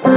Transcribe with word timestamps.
Ngebut, 0.00 0.16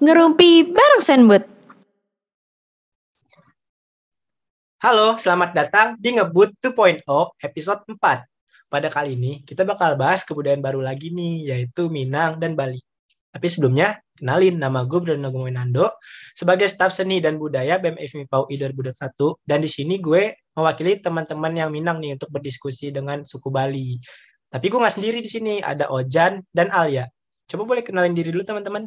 ngerumpi 0.00 0.64
bareng 0.72 1.04
Senbut. 1.04 1.44
Halo, 4.80 5.20
selamat 5.20 5.52
datang 5.52 6.00
di 6.00 6.16
Ngebut 6.16 6.56
2.0 6.64 7.04
episode 7.44 7.84
4. 7.84 8.24
Pada 8.72 8.88
kali 8.88 9.12
ini 9.12 9.44
kita 9.44 9.68
bakal 9.68 9.92
bahas 10.00 10.24
kebudayaan 10.24 10.64
baru 10.64 10.80
lagi 10.80 11.12
nih, 11.12 11.52
yaitu 11.52 11.92
Minang 11.92 12.40
dan 12.40 12.56
Bali. 12.56 12.80
Tapi 13.34 13.50
sebelumnya, 13.50 13.98
kenalin 14.14 14.62
nama 14.62 14.86
gue 14.86 15.02
Bruno 15.02 15.34
Gomenando 15.34 15.98
sebagai 16.30 16.70
staf 16.70 16.94
seni 16.94 17.18
dan 17.18 17.34
budaya 17.34 17.82
BEM 17.82 17.98
FMI 17.98 18.30
PAUI 18.30 18.54
2021 18.62 18.94
dan 19.42 19.58
di 19.58 19.66
sini 19.66 19.98
gue 19.98 20.38
mewakili 20.54 21.02
teman-teman 21.02 21.50
yang 21.50 21.74
Minang 21.74 21.98
nih 21.98 22.14
untuk 22.14 22.30
berdiskusi 22.30 22.94
dengan 22.94 23.26
suku 23.26 23.50
Bali. 23.50 23.98
Tapi 24.54 24.70
gue 24.70 24.78
nggak 24.78 24.94
sendiri 24.94 25.18
di 25.18 25.26
sini, 25.26 25.58
ada 25.58 25.90
Ojan 25.90 26.46
dan 26.54 26.70
Alia. 26.70 27.10
Coba 27.50 27.66
boleh 27.66 27.82
kenalin 27.82 28.14
diri 28.14 28.30
dulu 28.30 28.46
teman-teman. 28.46 28.86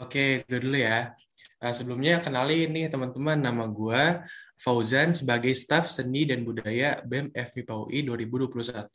Oke, 0.00 0.48
gue 0.48 0.58
dulu 0.64 0.80
ya. 0.80 1.12
Uh, 1.60 1.76
sebelumnya 1.76 2.24
kenalin 2.24 2.72
nih 2.72 2.88
teman-teman, 2.88 3.36
nama 3.36 3.68
gue 3.68 4.24
Fauzan 4.54 5.12
sebagai 5.12 5.52
staf 5.52 5.90
seni 5.90 6.24
dan 6.24 6.46
budaya 6.46 7.02
BEM 7.04 7.34
FMIPAUI 7.34 8.06
2021. 8.06 8.86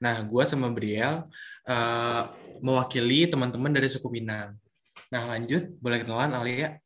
Nah, 0.00 0.16
gue 0.24 0.42
sama 0.48 0.72
Briel 0.72 1.28
uh, 1.68 2.22
mewakili 2.64 3.28
teman-teman 3.28 3.70
dari 3.70 3.86
suku 3.86 4.08
Minang. 4.10 4.56
Nah, 5.12 5.22
lanjut, 5.30 5.70
boleh 5.78 6.02
kenalan 6.02 6.34
Alia? 6.34 6.80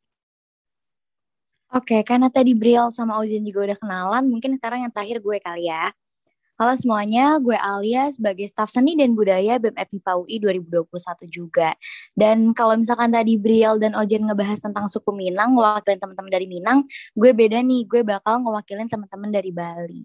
Oke, 1.69 2.01
karena 2.01 2.33
tadi 2.33 2.57
Briel 2.57 2.89
sama 2.89 3.21
Ozin 3.21 3.45
juga 3.45 3.69
udah 3.69 3.77
kenalan, 3.77 4.25
mungkin 4.25 4.57
sekarang 4.57 4.89
yang 4.89 4.93
terakhir 4.93 5.21
gue 5.21 5.37
kali 5.37 5.69
ya. 5.69 5.93
Halo 6.59 6.75
semuanya, 6.75 7.39
gue 7.39 7.55
Alia 7.55 8.11
sebagai 8.11 8.43
staf 8.51 8.67
seni 8.67 8.99
dan 8.99 9.15
budaya 9.15 9.55
BEM 9.55 9.79
FIPA 9.79 10.11
UI 10.19 10.43
2021 10.43 10.91
juga. 11.31 11.71
Dan 12.11 12.51
kalau 12.51 12.75
misalkan 12.75 13.15
tadi 13.15 13.39
Briel 13.39 13.79
dan 13.79 13.95
Ojen 13.95 14.27
ngebahas 14.27 14.59
tentang 14.59 14.91
suku 14.91 15.15
Minang, 15.15 15.55
ngewakilin 15.55 16.03
teman-teman 16.03 16.27
dari 16.27 16.51
Minang, 16.51 16.83
gue 17.15 17.31
beda 17.31 17.63
nih, 17.63 17.87
gue 17.87 18.03
bakal 18.03 18.43
ngewakilin 18.43 18.91
teman-teman 18.91 19.31
dari 19.31 19.55
Bali. 19.55 20.03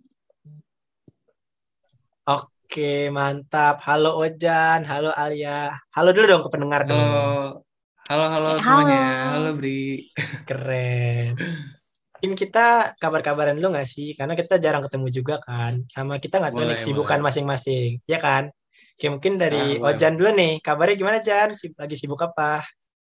Oke, 2.30 3.10
mantap. 3.10 3.82
Halo 3.82 4.14
Ojan, 4.22 4.86
halo 4.86 5.10
Alia. 5.10 5.74
Halo 5.90 6.14
dulu 6.14 6.38
dong 6.38 6.42
ke 6.46 6.54
pendengar 6.54 6.86
dong. 6.86 7.66
Halo, 8.06 8.24
halo, 8.30 8.30
halo 8.30 8.50
Eh, 8.54 8.62
semuanya. 8.62 9.02
halo. 9.02 9.50
Halo 9.50 9.50
Bri. 9.58 10.06
Keren. 10.46 11.34
Mungkin 12.24 12.40
kita 12.40 12.96
kabar-kabaran 12.96 13.60
lu 13.60 13.68
nggak 13.68 13.84
sih? 13.84 14.16
Karena 14.16 14.32
kita 14.32 14.56
jarang 14.56 14.80
ketemu 14.80 15.06
juga 15.12 15.36
kan. 15.44 15.84
Sama 15.92 16.16
kita 16.16 16.40
nggak 16.40 16.56
tahu 16.56 16.72
kesibukan 16.72 17.20
boleh. 17.20 17.26
masing-masing. 17.28 18.00
Ya 18.08 18.16
kan? 18.16 18.48
Oke, 18.96 19.06
mungkin 19.12 19.36
dari 19.36 19.76
Ah, 19.82 19.92
Ojan 19.92 20.16
dulu 20.16 20.32
nih. 20.32 20.62
Kabarnya 20.64 20.96
gimana, 20.96 21.18
Jan? 21.20 21.52
Lagi 21.52 21.96
sibuk 22.00 22.24
apa? 22.24 22.64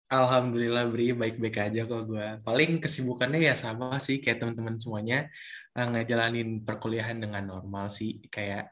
Alhamdulillah 0.08 0.86
Bri, 0.88 1.12
baik-baik 1.12 1.56
aja 1.58 1.84
kok 1.84 2.02
gue. 2.06 2.27
Paling 2.46 2.78
kesibukannya 2.80 3.41
ya 3.50 3.55
sama 3.58 3.98
sih 3.98 4.22
kayak 4.22 4.41
teman-teman 4.41 4.78
semuanya 4.78 5.28
eh, 5.74 5.86
ngejalanin 5.91 6.62
perkuliahan 6.62 7.18
dengan 7.18 7.42
normal 7.44 7.91
sih, 7.91 8.22
kayak 8.30 8.70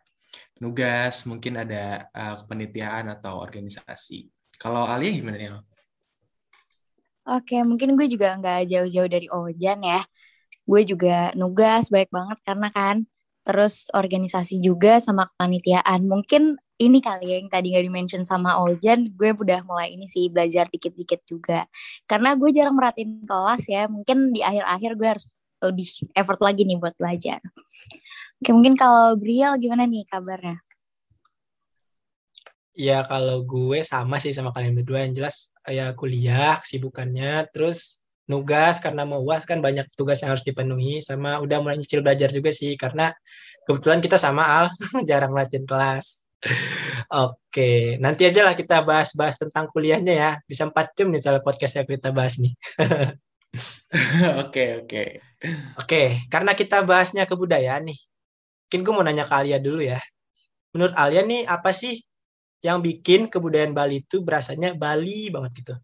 nugas, 0.63 1.27
mungkin 1.27 1.61
ada 1.61 2.07
kepanitiaan 2.15 3.11
atau 3.11 3.43
organisasi. 3.43 4.31
Kalau 4.57 4.87
Alia 4.87 5.11
gimana 5.11 5.37
nih? 5.37 5.51
Oke, 7.23 7.55
mungkin 7.63 7.95
gue 7.95 8.07
juga 8.11 8.35
nggak 8.35 8.67
jauh-jauh 8.67 9.11
dari 9.11 9.27
Ojan 9.31 9.79
ya. 9.87 10.03
Gue 10.67 10.83
juga 10.87 11.31
nugas 11.39 11.87
baik 11.91 12.11
banget 12.11 12.39
karena 12.47 12.69
kan 12.75 12.97
terus 13.47 13.87
organisasi 13.95 14.59
juga 14.63 14.99
sama 15.03 15.31
kepanitiaan. 15.35 16.07
Mungkin 16.07 16.59
ini 16.83 16.99
kali 16.99 17.31
ya 17.31 17.37
yang 17.43 17.51
tadi 17.51 17.75
nggak 17.75 17.85
di-mention 17.87 18.23
sama 18.27 18.59
Ojan, 18.63 19.15
gue 19.15 19.31
udah 19.35 19.63
mulai 19.67 19.95
ini 19.95 20.07
sih 20.11 20.31
belajar 20.35 20.67
dikit-dikit 20.71 21.23
juga. 21.31 21.67
Karena 22.11 22.35
gue 22.35 22.51
jarang 22.51 22.75
merhatiin 22.75 23.23
kelas 23.27 23.63
ya, 23.71 23.87
mungkin 23.87 24.35
di 24.35 24.43
akhir-akhir 24.43 24.91
gue 24.99 25.09
harus 25.15 25.25
lebih 25.63 25.89
effort 26.19 26.41
lagi 26.43 26.67
nih 26.67 26.79
buat 26.83 26.95
belajar. 26.99 27.39
Oke, 28.43 28.51
mungkin 28.51 28.75
kalau 28.75 29.15
Briel 29.15 29.55
gimana 29.63 29.87
nih 29.87 30.03
kabarnya? 30.11 30.59
Ya 32.73 33.05
kalau 33.05 33.45
gue 33.45 33.85
sama 33.85 34.17
sih 34.17 34.33
sama 34.33 34.51
kalian 34.57 34.75
berdua 34.81 35.05
yang 35.05 35.13
jelas 35.13 35.53
ya 35.69 35.93
kuliah 35.93 36.57
kesibukannya 36.65 37.45
terus 37.53 38.01
nugas 38.31 38.81
karena 38.81 39.03
mau 39.05 39.21
uas 39.21 39.45
kan 39.45 39.61
banyak 39.61 39.85
tugas 39.93 40.25
yang 40.25 40.33
harus 40.33 40.41
dipenuhi 40.47 41.05
sama 41.05 41.37
udah 41.45 41.61
mulai 41.61 41.77
nyicil 41.77 42.01
belajar 42.01 42.33
juga 42.33 42.49
sih 42.55 42.73
karena 42.81 43.13
kebetulan 43.69 44.01
kita 44.01 44.17
sama 44.17 44.43
Al 44.47 44.67
jarang 45.11 45.37
latihan 45.37 45.69
kelas. 45.69 46.25
Oke, 47.13 48.01
nanti 48.03 48.27
aja 48.27 48.43
lah 48.43 48.55
kita 48.59 48.83
bahas-bahas 48.83 49.39
tentang 49.39 49.71
kuliahnya 49.71 50.15
ya. 50.17 50.31
Bisa 50.51 50.67
4 50.67 50.97
jam 50.97 51.07
nih 51.13 51.21
soal 51.23 51.39
podcast 51.45 51.79
yang 51.79 51.87
kita 51.87 52.11
bahas 52.11 52.35
nih. 52.43 52.53
Oke, 54.43 54.81
oke. 54.81 55.03
Oke, 55.77 56.25
karena 56.33 56.57
kita 56.57 56.81
bahasnya 56.89 57.29
kebudayaan 57.29 57.85
nih. 57.93 57.99
Mungkin 58.65 58.81
gue 58.81 58.93
mau 58.97 59.05
nanya 59.05 59.29
ke 59.29 59.35
Alia 59.37 59.61
dulu 59.61 59.85
ya. 59.85 60.01
Menurut 60.73 60.97
Alia 60.97 61.21
nih 61.21 61.45
apa 61.45 61.69
sih 61.77 62.01
yang 62.63 62.79
bikin 62.79 63.27
kebudayaan 63.27 63.75
Bali 63.75 64.07
itu 64.07 64.23
berasanya 64.23 64.73
Bali 64.79 65.29
banget 65.35 65.53
gitu? 65.61 65.75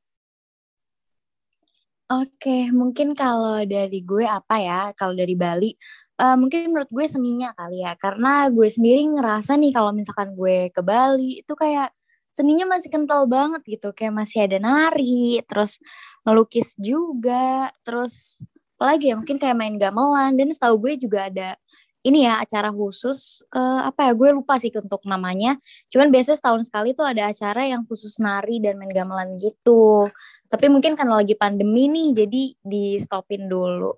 Oke, 2.08 2.72
mungkin 2.72 3.12
kalau 3.12 3.60
dari 3.68 4.00
gue 4.00 4.24
apa 4.24 4.56
ya, 4.56 4.80
kalau 4.96 5.12
dari 5.12 5.36
Bali, 5.36 5.76
eh, 6.16 6.36
mungkin 6.40 6.72
menurut 6.72 6.88
gue 6.88 7.04
seninya 7.04 7.52
kali 7.52 7.84
ya, 7.84 7.92
karena 8.00 8.48
gue 8.48 8.64
sendiri 8.64 9.04
ngerasa 9.12 9.60
nih 9.60 9.76
kalau 9.76 9.92
misalkan 9.92 10.32
gue 10.32 10.72
ke 10.72 10.80
Bali, 10.80 11.44
itu 11.44 11.52
kayak 11.52 11.92
seninya 12.32 12.64
masih 12.72 12.88
kental 12.88 13.28
banget 13.28 13.60
gitu, 13.68 13.92
kayak 13.92 14.14
masih 14.24 14.48
ada 14.48 14.56
nari, 14.56 15.44
terus 15.44 15.76
ngelukis 16.24 16.72
juga, 16.80 17.68
terus 17.84 18.40
apalagi 18.80 19.12
ya, 19.12 19.14
mungkin 19.20 19.36
kayak 19.36 19.56
main 19.58 19.76
gamelan, 19.76 20.32
dan 20.32 20.48
setahu 20.48 20.80
gue 20.88 20.92
juga 20.96 21.28
ada 21.28 21.60
ini 22.06 22.26
ya 22.28 22.38
acara 22.42 22.70
khusus, 22.70 23.42
eh, 23.50 23.80
apa 23.88 24.10
ya, 24.10 24.12
gue 24.14 24.30
lupa 24.36 24.54
sih 24.62 24.70
untuk 24.74 25.02
namanya, 25.08 25.58
cuman 25.90 26.08
biasanya 26.14 26.38
setahun 26.38 26.62
sekali 26.70 26.94
tuh 26.94 27.06
ada 27.06 27.30
acara 27.30 27.66
yang 27.66 27.82
khusus 27.88 28.18
nari 28.22 28.62
dan 28.62 28.78
main 28.78 28.90
gamelan 28.92 29.34
gitu. 29.42 30.06
Tapi 30.48 30.66
mungkin 30.72 30.94
karena 30.98 31.20
lagi 31.20 31.34
pandemi 31.36 31.90
nih, 31.90 32.08
jadi 32.24 32.42
di 32.62 32.84
stopin 33.02 33.50
dulu. 33.50 33.92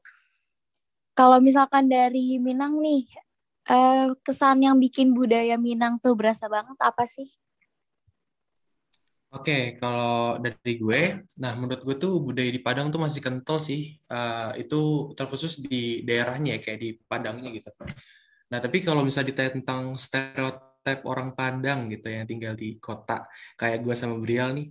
Kalau 1.19 1.39
misalkan 1.43 1.87
dari 1.91 2.39
Minang 2.41 2.81
nih, 2.81 3.05
eh, 3.71 4.09
kesan 4.25 4.65
yang 4.65 4.77
bikin 4.81 5.13
budaya 5.15 5.57
Minang 5.61 6.01
tuh 6.01 6.15
berasa 6.17 6.47
banget 6.49 6.79
apa 6.81 7.05
sih? 7.07 7.29
Oke, 9.31 9.79
kalau 9.79 10.43
dari 10.43 10.75
gue, 10.75 11.23
nah 11.39 11.55
menurut 11.55 11.87
gue 11.87 11.97
tuh 12.03 12.19
budaya 12.19 12.51
di 12.51 12.59
Padang 12.59 12.91
tuh 12.91 12.99
masih 12.99 13.23
kental 13.23 13.63
sih. 13.63 13.95
Eh, 14.11 14.51
itu 14.67 15.15
terkhusus 15.15 15.63
di 15.63 16.03
daerahnya 16.03 16.59
ya, 16.59 16.61
kayak 16.67 16.79
di 16.83 16.89
Padangnya 16.99 17.55
gitu. 17.55 17.71
Nah, 18.51 18.59
tapi 18.59 18.83
kalau 18.83 19.07
misalnya 19.07 19.31
ditanya 19.31 19.53
tentang 19.63 19.95
stereotip 19.95 21.07
orang 21.07 21.39
Padang 21.39 21.87
gitu 21.95 22.11
yang 22.11 22.27
tinggal 22.27 22.59
di 22.59 22.83
kota, 22.83 23.31
kayak 23.55 23.79
gue 23.87 23.95
sama 23.95 24.19
Brial 24.19 24.51
nih, 24.51 24.67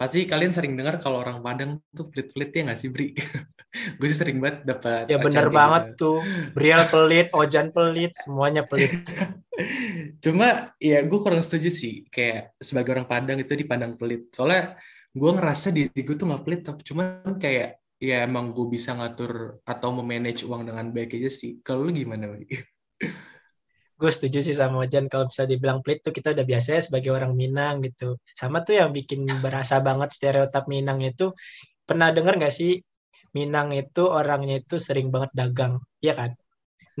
pasti 0.00 0.24
kalian 0.24 0.56
sering 0.56 0.72
dengar 0.72 0.96
kalau 1.04 1.20
orang 1.20 1.44
Padang 1.44 1.76
tuh 1.92 2.08
pelit-pelit 2.08 2.48
ya 2.48 2.62
nggak 2.64 2.80
sih, 2.80 2.88
Bri? 2.88 3.12
gue 4.00 4.06
sih 4.08 4.16
sering 4.16 4.40
banget 4.40 4.64
dapat 4.64 5.04
Ya 5.12 5.20
bener 5.20 5.52
kayak 5.52 5.58
banget 5.60 5.84
gitu. 5.92 6.00
tuh. 6.00 6.18
Briel 6.56 6.80
pelit, 6.88 7.28
Ojan 7.36 7.68
pelit, 7.76 8.16
semuanya 8.16 8.64
pelit. 8.64 8.88
Cuma 10.22 10.72
ya 10.78 11.02
gue 11.02 11.18
kurang 11.18 11.42
setuju 11.42 11.70
sih 11.70 11.94
kayak 12.08 12.54
sebagai 12.62 12.94
orang 12.94 13.08
Padang 13.10 13.38
itu 13.42 13.52
dipandang 13.58 13.98
pelit. 13.98 14.30
Soalnya 14.30 14.78
gue 15.10 15.30
ngerasa 15.34 15.74
diri 15.74 15.90
gue 15.98 16.14
tuh 16.14 16.26
nggak 16.30 16.42
pelit, 16.46 16.62
tapi 16.62 16.80
cuman 16.86 17.36
kayak 17.42 17.82
ya 17.98 18.22
emang 18.22 18.54
gue 18.54 18.66
bisa 18.70 18.94
ngatur 18.94 19.58
atau 19.66 19.90
memanage 19.90 20.46
uang 20.46 20.70
dengan 20.70 20.86
baik 20.94 21.18
aja 21.18 21.30
sih. 21.30 21.58
Kalau 21.66 21.86
lu 21.86 21.90
gimana? 21.90 22.30
Gue 23.98 24.10
setuju 24.14 24.38
sih 24.38 24.54
sama 24.54 24.86
Ojan 24.86 25.10
kalau 25.10 25.26
bisa 25.26 25.42
dibilang 25.42 25.82
pelit 25.82 26.06
tuh 26.06 26.14
kita 26.14 26.30
udah 26.30 26.46
biasa 26.46 26.78
ya 26.78 26.82
sebagai 26.86 27.10
orang 27.10 27.34
Minang 27.34 27.82
gitu. 27.82 28.22
Sama 28.30 28.62
tuh 28.62 28.78
yang 28.78 28.94
bikin 28.94 29.26
berasa 29.42 29.82
banget 29.82 30.14
stereotip 30.14 30.70
Minang 30.70 31.02
itu 31.02 31.34
pernah 31.82 32.14
denger 32.14 32.38
nggak 32.38 32.54
sih 32.54 32.78
Minang 33.34 33.74
itu 33.74 34.06
orangnya 34.06 34.62
itu 34.62 34.78
sering 34.78 35.10
banget 35.10 35.34
dagang, 35.34 35.82
iya 36.00 36.14
kan? 36.14 36.30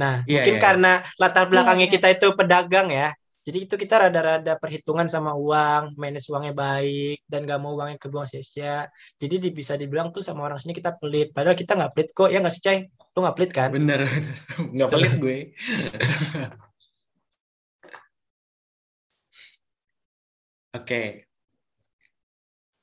Nah, 0.00 0.14
Iya, 0.28 0.40
mungkin 0.42 0.54
iya. 0.54 0.60
karena 0.64 0.88
latar 1.20 1.44
belakangnya 1.50 1.86
Iya, 1.86 1.92
iya. 1.92 1.94
kita 1.94 2.06
itu 2.14 2.26
pedagang 2.38 2.88
ya. 2.98 3.06
Jadi 3.46 3.58
itu 3.64 3.74
kita 3.82 3.94
rada-rada 4.04 4.52
perhitungan 4.62 5.08
sama 5.14 5.32
uang, 5.44 5.82
manage 6.02 6.28
uangnya 6.32 6.52
baik, 6.62 7.14
dan 7.30 7.40
gak 7.48 7.58
mau 7.62 7.72
uangnya 7.76 7.96
kebuang 8.02 8.28
sia-sia. 8.30 8.74
Jadi 9.22 9.34
di- 9.44 9.54
bisa 9.60 9.74
dibilang 9.80 10.08
tuh 10.14 10.20
sama 10.28 10.40
orang 10.46 10.58
sini 10.60 10.72
kita 10.78 10.90
pelit. 11.00 11.26
Padahal 11.34 11.56
kita 11.56 11.72
nggak 11.78 11.92
pelit 11.96 12.08
kok, 12.16 12.28
ya 12.32 12.38
nggak 12.42 12.54
sih, 12.54 12.62
Cai? 12.66 12.78
Lu 13.14 13.18
nggak 13.24 13.36
pelit 13.36 13.52
kan? 13.58 13.72
Bener, 13.72 14.00
nggak 14.74 14.90
pelit 14.92 15.12
gue. 15.22 15.36
Oke, 20.72 21.26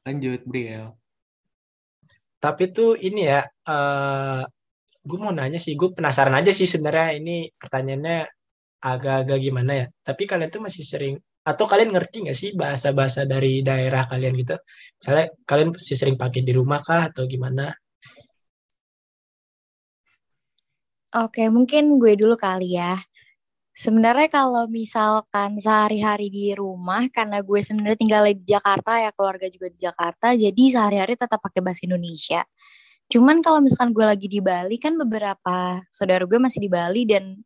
lanjut 0.06 0.42
Briel. 0.50 0.98
tapi 2.44 2.64
tuh 2.76 2.88
ini 3.08 3.20
ya, 3.32 3.38
eh 3.70 4.42
gue 5.06 5.18
mau 5.22 5.30
nanya 5.30 5.62
sih, 5.62 5.78
gue 5.78 5.90
penasaran 5.94 6.34
aja 6.34 6.50
sih 6.50 6.66
sebenarnya 6.66 7.22
ini 7.22 7.54
pertanyaannya 7.62 8.18
agak-agak 8.82 9.38
gimana 9.46 9.72
ya. 9.82 9.86
Tapi 10.02 10.24
kalian 10.26 10.50
tuh 10.50 10.62
masih 10.66 10.84
sering 10.86 11.16
atau 11.46 11.66
kalian 11.70 11.94
ngerti 11.94 12.26
nggak 12.26 12.38
sih 12.42 12.50
bahasa-bahasa 12.58 13.30
dari 13.30 13.62
daerah 13.62 14.10
kalian 14.10 14.34
gitu? 14.42 14.58
Misalnya 14.98 15.26
kalian 15.46 15.70
masih 15.78 15.96
sering 15.98 16.18
pakai 16.18 16.42
di 16.42 16.54
rumah 16.58 16.82
kah 16.82 17.14
atau 17.14 17.30
gimana? 17.30 17.70
Oke, 21.16 21.48
mungkin 21.48 21.96
gue 22.02 22.18
dulu 22.20 22.36
kali 22.36 22.76
ya. 22.76 23.00
Sebenarnya 23.76 24.28
kalau 24.32 24.68
misalkan 24.72 25.60
sehari-hari 25.60 26.28
di 26.32 26.52
rumah, 26.56 27.08
karena 27.12 27.40
gue 27.44 27.60
sebenarnya 27.60 28.00
tinggal 28.00 28.24
di 28.28 28.44
Jakarta 28.44 29.00
ya, 29.04 29.12
keluarga 29.16 29.48
juga 29.52 29.68
di 29.68 29.80
Jakarta, 29.80 30.32
jadi 30.36 30.64
sehari-hari 30.72 31.14
tetap 31.20 31.40
pakai 31.44 31.60
bahasa 31.64 31.84
Indonesia. 31.88 32.44
Cuman 33.12 33.42
kalau 33.46 33.62
misalkan 33.62 33.94
gue 33.94 34.06
lagi 34.06 34.28
di 34.30 34.42
Bali, 34.42 34.78
kan 34.82 34.98
beberapa 34.98 35.82
saudara 35.94 36.26
gue 36.26 36.40
masih 36.42 36.60
di 36.66 36.70
Bali 36.72 37.06
dan 37.06 37.38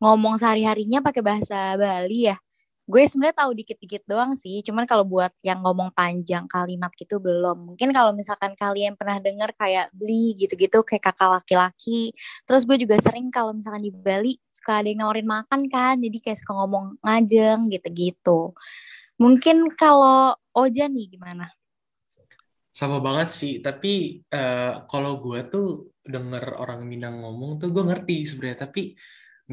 ngomong 0.00 0.36
sehari-harinya 0.36 1.00
pakai 1.00 1.22
bahasa 1.24 1.74
Bali 1.80 2.28
ya. 2.28 2.36
Gue 2.86 3.02
sebenarnya 3.10 3.42
tahu 3.42 3.52
dikit-dikit 3.58 4.06
doang 4.06 4.38
sih, 4.38 4.62
cuman 4.62 4.86
kalau 4.86 5.02
buat 5.02 5.34
yang 5.42 5.58
ngomong 5.64 5.90
panjang 5.96 6.46
kalimat 6.46 6.92
gitu 6.94 7.18
belum. 7.18 7.74
Mungkin 7.74 7.90
kalau 7.90 8.14
misalkan 8.14 8.54
kalian 8.54 8.94
pernah 8.94 9.18
dengar 9.18 9.50
kayak 9.58 9.90
beli 9.90 10.38
gitu-gitu 10.38 10.86
kayak 10.86 11.02
kakak 11.10 11.30
laki-laki. 11.42 12.14
Terus 12.46 12.62
gue 12.68 12.78
juga 12.78 12.94
sering 13.02 13.28
kalau 13.34 13.50
misalkan 13.56 13.82
di 13.82 13.90
Bali 13.90 14.38
suka 14.54 14.84
ada 14.84 14.88
yang 14.92 15.02
nawarin 15.02 15.26
makan 15.26 15.66
kan, 15.66 15.98
jadi 15.98 16.18
kayak 16.22 16.38
suka 16.44 16.52
ngomong 16.54 16.94
ngajeng 17.02 17.66
gitu-gitu. 17.74 18.54
Mungkin 19.18 19.72
kalau 19.76 20.36
Oja 20.56 20.88
nih 20.88 21.08
gimana? 21.12 21.48
Sama 22.78 22.96
banget 23.06 23.28
sih, 23.40 23.52
tapi 23.66 24.20
eh, 24.36 24.72
kalau 24.90 25.12
gue 25.24 25.40
tuh 25.52 25.66
denger 26.12 26.44
orang 26.62 26.80
Minang 26.90 27.16
ngomong 27.22 27.50
tuh 27.60 27.68
gue 27.74 27.84
ngerti 27.88 28.14
sebenarnya, 28.28 28.58
tapi 28.68 28.80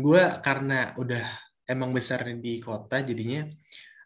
gue 0.03 0.21
karena 0.45 0.73
udah 1.01 1.23
emang 1.73 1.89
besar 1.97 2.19
di 2.45 2.59
kota 2.59 2.99
jadinya 3.09 3.47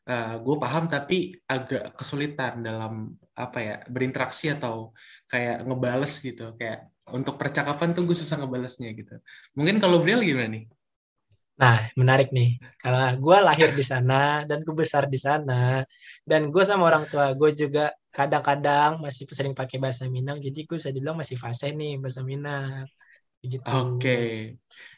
uh, 0.10 0.36
gue 0.42 0.56
paham 0.64 0.84
tapi 0.88 1.36
agak 1.48 1.94
kesulitan 1.98 2.64
dalam 2.64 3.14
apa 3.36 3.60
ya 3.60 3.76
berinteraksi 3.88 4.52
atau 4.56 4.96
kayak 5.32 5.68
ngebales 5.68 6.14
gitu 6.24 6.56
kayak 6.60 6.92
untuk 7.14 7.36
percakapan 7.40 7.96
tuh 7.96 8.04
gue 8.08 8.18
susah 8.18 8.40
ngebalesnya 8.42 8.90
gitu 8.96 9.16
mungkin 9.58 9.78
kalau 9.84 10.02
Briel 10.02 10.24
gimana 10.24 10.50
nih 10.56 10.66
Nah, 11.58 11.90
menarik 11.98 12.30
nih. 12.30 12.62
Karena 12.78 13.18
gue 13.18 13.38
lahir 13.42 13.74
di 13.74 13.82
sana 13.82 14.46
dan 14.46 14.62
gue 14.62 14.76
besar 14.78 15.10
di 15.10 15.18
sana. 15.18 15.82
Dan 16.22 16.54
gue 16.54 16.62
sama 16.62 16.86
orang 16.86 17.10
tua 17.10 17.34
gue 17.34 17.50
juga 17.58 17.90
kadang-kadang 18.18 18.92
masih 18.98 19.24
sering 19.30 19.54
pakai 19.54 19.78
bahasa 19.78 20.10
Minang. 20.10 20.42
Jadi 20.42 20.60
gue 20.66 20.76
bisa 20.82 20.90
dibilang 20.90 21.18
masih 21.22 21.38
fase 21.38 21.70
nih 21.70 22.02
bahasa 22.02 22.22
Minang. 22.26 22.90
Gitu. 23.46 23.62
Oke. 23.64 24.18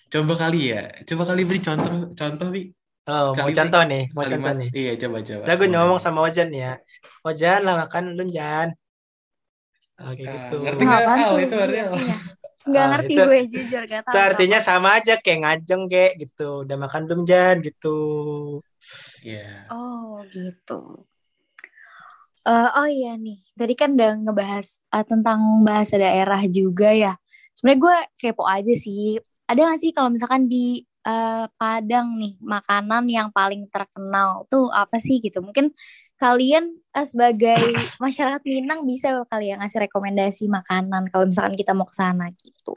Coba 0.07 0.33
kali 0.39 0.71
ya. 0.71 0.87
Coba 1.03 1.23
kali 1.29 1.41
beri 1.43 1.59
contoh 1.59 2.15
contoh 2.15 2.47
Bi. 2.55 2.71
Oh, 3.09 3.33
mau 3.35 3.49
Sekali 3.49 3.57
contoh 3.59 3.81
beri 3.83 3.91
nih, 3.91 4.03
mau 4.15 4.21
kalimat. 4.23 4.31
contoh 4.31 4.53
nih. 4.61 4.69
Iya, 4.71 4.91
coba 5.03 5.17
coba. 5.27 5.43
Nah, 5.49 5.55
gue 5.59 5.67
ngomong 5.67 5.99
sama 5.99 6.19
Ojan 6.23 6.49
ya. 6.53 6.71
Ojan 7.27 7.59
lah 7.67 7.75
makan 7.83 8.03
lu 8.15 8.23
Jan. 8.31 8.69
Oke 9.99 10.23
Ah, 10.23 10.47
gitu. 10.47 10.55
ngerti 10.63 10.83
nggak? 10.87 11.01
Apaan 11.03 11.19
Al, 11.19 11.27
tuh? 11.27 11.39
itu 11.43 11.55
artinya 11.59 11.85
apa? 11.91 11.97
Iya. 11.99 12.15
Nggak 12.69 12.83
Ah, 12.85 12.89
ngerti 12.93 13.13
itu- 13.13 13.27
gue 13.27 13.39
jujur 13.51 13.81
gak 13.83 14.01
tahu. 14.05 14.13
Itu 14.13 14.19
artinya 14.29 14.59
sama 14.63 14.89
aja 14.95 15.13
kayak 15.19 15.39
ngajeng 15.43 15.83
kayak 15.91 16.13
gitu. 16.23 16.49
Udah 16.63 16.77
makan 16.79 17.01
belum 17.07 17.21
Jan 17.27 17.55
gitu. 17.67 17.97
Iya. 19.25 19.67
Oh 19.73 20.23
gitu. 20.31 20.79
Eh, 22.47 22.69
oh 22.79 22.87
iya 22.87 23.19
nih, 23.19 23.37
tadi 23.59 23.73
kan 23.75 23.99
udah 23.99 24.11
ngebahas 24.23 24.67
eh, 24.95 25.05
tentang 25.05 25.39
bahasa 25.67 25.99
daerah 25.99 26.39
juga 26.47 26.89
ya. 26.95 27.13
Sebenarnya 27.51 27.79
gue 27.83 27.97
kepo 28.15 28.43
aja 28.47 28.73
sih. 28.79 29.19
Ada 29.49 29.59
gak 29.75 29.79
sih 29.83 29.91
kalau 29.91 30.09
misalkan 30.13 30.47
di 30.47 30.87
eh, 31.03 31.45
Padang 31.59 32.15
nih 32.15 32.39
makanan 32.39 33.03
yang 33.11 33.27
paling 33.35 33.67
terkenal 33.67 34.47
tuh 34.47 34.71
apa 34.71 34.97
sih 35.03 35.19
gitu? 35.19 35.43
Mungkin 35.43 35.75
kalian 36.15 36.79
eh, 36.95 37.07
sebagai 37.07 37.59
masyarakat 38.03 38.41
Minang 38.47 38.87
bisa 38.87 39.19
kali 39.27 39.51
ya 39.51 39.59
ngasih 39.59 39.79
rekomendasi 39.91 40.47
makanan 40.47 41.11
kalau 41.11 41.25
misalkan 41.27 41.55
kita 41.59 41.75
mau 41.75 41.87
ke 41.87 41.95
sana 41.95 42.31
gitu. 42.39 42.71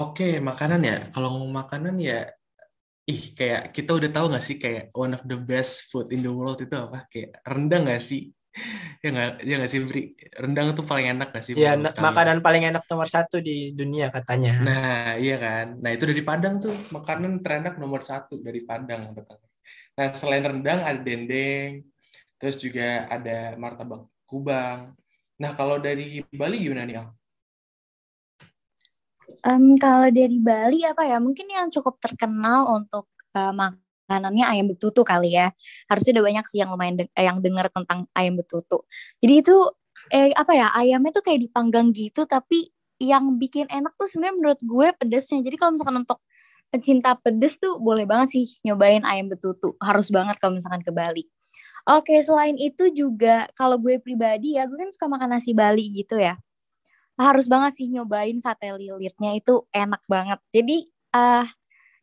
Oke, 0.00 0.40
makanan 0.42 0.80
ya. 0.82 0.96
Kalau 1.14 1.28
ngomong 1.36 1.52
makanan 1.62 1.94
ya 2.00 2.39
ih 3.10 3.34
kayak 3.34 3.74
kita 3.74 3.90
udah 3.98 4.10
tahu 4.14 4.26
nggak 4.30 4.44
sih 4.46 4.56
kayak 4.62 4.94
one 4.94 5.12
of 5.18 5.22
the 5.26 5.34
best 5.34 5.90
food 5.90 6.14
in 6.14 6.22
the 6.22 6.30
world 6.30 6.62
itu 6.62 6.74
apa? 6.78 7.10
Kayak 7.10 7.42
rendang 7.42 7.90
nggak 7.90 7.98
sih? 7.98 8.30
Ya 9.02 9.08
nggak 9.14 9.30
ya 9.46 9.54
nggak 9.58 9.70
sih 9.70 9.80
Bri? 9.82 10.02
Rendang 10.38 10.66
tuh 10.74 10.86
paling 10.86 11.06
enak 11.18 11.28
nggak 11.30 11.44
sih 11.44 11.54
Ya, 11.54 11.74
makanan 11.78 12.42
paling 12.42 12.66
enak 12.70 12.82
nomor 12.86 13.08
satu 13.10 13.42
di 13.42 13.74
dunia 13.74 14.10
katanya. 14.14 14.62
Nah, 14.62 15.10
iya 15.18 15.36
kan. 15.38 15.66
Nah, 15.82 15.90
itu 15.90 16.04
dari 16.06 16.22
Padang 16.22 16.62
tuh. 16.62 16.74
Makanan 16.94 17.42
terenak 17.42 17.74
nomor 17.78 18.02
satu 18.02 18.38
dari 18.38 18.62
Padang. 18.62 19.14
Nah, 19.98 20.08
selain 20.14 20.46
rendang 20.46 20.80
ada 20.80 21.00
dendeng, 21.00 21.84
terus 22.38 22.56
juga 22.56 23.10
ada 23.10 23.58
martabak 23.58 24.06
kubang. 24.26 24.94
Nah, 25.40 25.50
kalau 25.56 25.80
dari 25.80 26.22
Bali 26.30 26.60
gimana 26.60 26.84
nih, 26.86 27.00
Al? 27.00 27.19
Em, 29.44 29.76
kalau 29.80 30.08
dari 30.12 30.36
Bali 30.40 30.84
apa 30.84 31.02
ya? 31.06 31.16
Mungkin 31.22 31.46
yang 31.48 31.68
cukup 31.72 31.96
terkenal 32.02 32.68
untuk 32.76 33.08
eh, 33.36 33.52
makanannya 33.54 34.44
ayam 34.46 34.66
betutu 34.72 35.00
kali 35.06 35.36
ya. 35.38 35.52
Harusnya 35.88 36.20
udah 36.20 36.24
banyak 36.28 36.44
sih 36.50 36.58
yang 36.62 36.70
lumayan 36.74 36.94
de- 37.00 37.12
eh, 37.16 37.24
yang 37.28 37.38
dengar 37.44 37.70
tentang 37.72 38.06
ayam 38.16 38.34
betutu. 38.40 38.84
Jadi 39.22 39.34
itu 39.44 39.56
eh 40.12 40.32
apa 40.34 40.52
ya? 40.56 40.66
Ayamnya 40.74 41.12
tuh 41.14 41.24
kayak 41.24 41.40
dipanggang 41.46 41.92
gitu, 41.94 42.26
tapi 42.26 42.72
yang 43.00 43.38
bikin 43.40 43.64
enak 43.72 43.96
tuh 43.96 44.08
sebenarnya 44.10 44.36
menurut 44.36 44.60
gue 44.60 44.88
pedesnya. 44.98 45.40
Jadi 45.40 45.56
kalau 45.56 45.72
misalkan 45.76 46.04
untuk 46.04 46.20
pecinta 46.70 47.16
pedes 47.18 47.56
tuh 47.58 47.80
boleh 47.80 48.04
banget 48.08 48.28
sih 48.36 48.46
nyobain 48.66 49.02
ayam 49.08 49.28
betutu. 49.32 49.74
Harus 49.80 50.08
banget 50.12 50.36
kalau 50.42 50.56
misalkan 50.56 50.82
ke 50.84 50.92
Bali. 50.94 51.24
Oke, 51.88 52.16
selain 52.22 52.56
itu 52.60 52.92
juga 52.92 53.48
kalau 53.58 53.76
gue 53.80 53.98
pribadi 54.02 54.56
ya, 54.60 54.68
gue 54.68 54.76
kan 54.78 54.90
suka 54.92 55.06
makan 55.10 55.30
nasi 55.38 55.52
Bali 55.56 55.90
gitu 55.96 56.20
ya 56.20 56.36
harus 57.20 57.46
banget 57.50 57.72
sih 57.78 57.88
nyobain 57.92 58.36
sate 58.40 58.72
lilitnya 58.76 59.30
itu 59.36 59.64
enak 59.74 60.02
banget. 60.08 60.40
Jadi 60.54 60.76
eh 61.16 61.46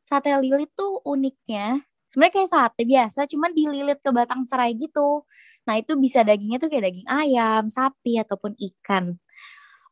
sate 0.08 0.32
lilit 0.42 0.72
tuh 0.78 1.02
uniknya 1.06 1.82
sebenarnya 2.12 2.34
kayak 2.40 2.52
sate 2.54 2.82
biasa, 2.88 3.20
cuman 3.32 3.52
dililit 3.58 4.00
ke 4.06 4.12
batang 4.16 4.44
serai 4.48 4.74
gitu. 4.78 5.26
Nah 5.68 5.76
itu 5.82 5.94
bisa 6.00 6.24
dagingnya 6.24 6.60
tuh 6.64 6.70
kayak 6.72 6.86
daging 6.92 7.10
ayam, 7.12 7.64
sapi 7.68 8.20
ataupun 8.24 8.56
ikan. 8.58 9.20